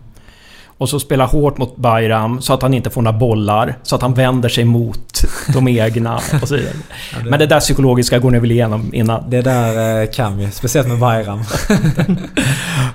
Och 0.80 0.90
så 0.90 1.00
spela 1.00 1.26
hårt 1.26 1.58
mot 1.58 1.78
Bayram 1.78 2.42
så 2.42 2.54
att 2.54 2.62
han 2.62 2.74
inte 2.74 2.90
får 2.90 3.02
några 3.02 3.18
bollar. 3.18 3.78
Så 3.84 3.96
att 3.96 4.02
han 4.02 4.14
vänder 4.14 4.50
sig 4.50 4.66
mot 4.66 5.24
de 5.54 5.68
egna 5.68 6.20
och 6.42 6.48
så 6.48 6.56
vidare. 6.56 6.74
Ja, 7.14 7.20
det, 7.24 7.30
Men 7.30 7.40
det 7.40 7.46
där 7.46 7.60
psykologiska 7.60 8.20
går 8.20 8.32
ni 8.32 8.40
väl 8.40 8.52
igenom 8.52 8.90
innan? 8.94 9.30
det 9.30 9.42
där 9.42 10.02
eh, 10.02 10.10
kan 10.12 10.38
vi. 10.38 10.52
Speciellt 10.52 10.88
med 10.88 11.00
Bayram. 11.00 11.44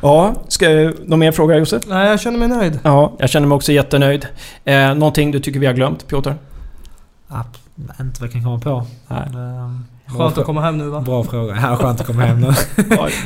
Ja, 0.02 0.34
ska 0.48 0.92
någon 1.04 1.18
mer 1.18 1.32
fråga 1.32 1.56
Josef? 1.56 1.82
Nej, 1.86 2.08
jag 2.08 2.20
känner 2.20 2.38
mig 2.38 2.48
nöjd. 2.48 2.78
Ja, 2.82 3.12
jag 3.18 3.30
känner 3.30 3.46
mig 3.46 3.56
också 3.56 3.72
jättenöjd. 3.72 4.26
Eh, 4.64 4.94
någonting 4.94 5.30
du 5.30 5.40
tycker 5.40 5.60
vi 5.60 5.66
har 5.66 5.74
glömt, 5.74 6.08
Piotr? 6.08 6.30
Ja, 7.28 7.44
inte 8.00 8.20
vad 8.20 8.26
jag 8.26 8.32
kan 8.32 8.44
komma 8.44 8.60
på. 8.60 8.86
Nej. 9.08 9.28
Men, 9.32 9.84
ehm, 10.08 10.14
bra 10.16 10.26
Skönt 10.26 10.38
att 10.38 10.44
komma 10.44 10.60
hem 10.60 10.78
nu 10.78 10.88
va? 10.88 11.00
Bra 11.00 11.24
fråga. 11.24 11.56
Ja, 11.62 11.76
skönt 11.76 12.00
att 12.00 12.06
komma 12.06 12.22
hem 12.22 12.40
nu. 12.40 12.46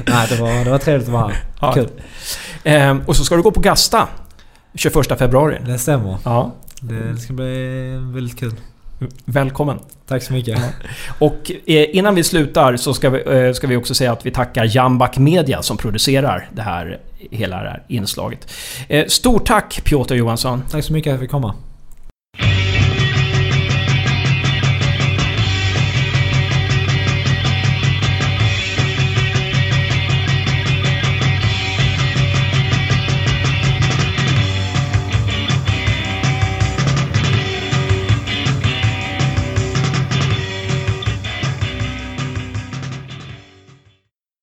Nej, 0.07 0.27
det 0.29 0.37
var, 0.41 0.65
det 0.65 0.71
var 0.71 0.79
trevligt 0.79 1.09
att 1.09 1.13
vara 1.15 1.27
här. 1.27 1.37
ja. 1.61 1.73
Kul. 1.73 1.89
Eh, 2.65 2.97
och 3.07 3.17
så 3.17 3.25
ska 3.25 3.37
du 3.37 3.43
gå 3.43 3.51
på 3.51 3.61
Gasta 3.61 4.09
21 4.75 5.19
februari. 5.19 5.59
Det 5.67 5.79
stämmer. 5.79 6.17
Ja, 6.25 6.55
Det 6.81 7.17
ska 7.17 7.33
bli 7.33 7.89
väldigt 8.01 8.39
kul. 8.39 8.53
välkommen. 9.25 9.79
Tack 10.09 10.23
så 10.23 10.33
mycket. 10.33 10.59
Och 11.19 11.51
eh, 11.67 11.97
innan 11.97 12.15
vi 12.15 12.25
slutar 12.25 12.77
så 12.77 12.95
ska 12.95 13.11
vi, 13.11 13.47
eh, 13.47 13.53
ska 13.53 13.67
vi 13.67 13.77
också 13.77 13.95
säga 13.95 14.13
att 14.13 14.27
vi 14.27 14.31
tackar 14.31 14.77
Jambak 14.77 15.19
Media 15.19 15.63
som 15.63 15.77
producerar 15.77 16.49
det 16.55 16.63
här, 16.63 16.99
hela 17.31 17.63
det 17.63 17.69
här 17.69 17.83
inslaget. 17.89 18.53
Eh, 18.89 19.07
stort 19.07 19.47
tack 19.47 19.81
Piotr 19.85 20.15
Johansson. 20.15 20.63
Tack 20.71 20.85
så 20.85 20.93
mycket 20.93 21.11
för 21.11 21.15
att 21.15 21.15
jag 21.15 21.21
fick 21.21 21.31
komma. 21.31 21.55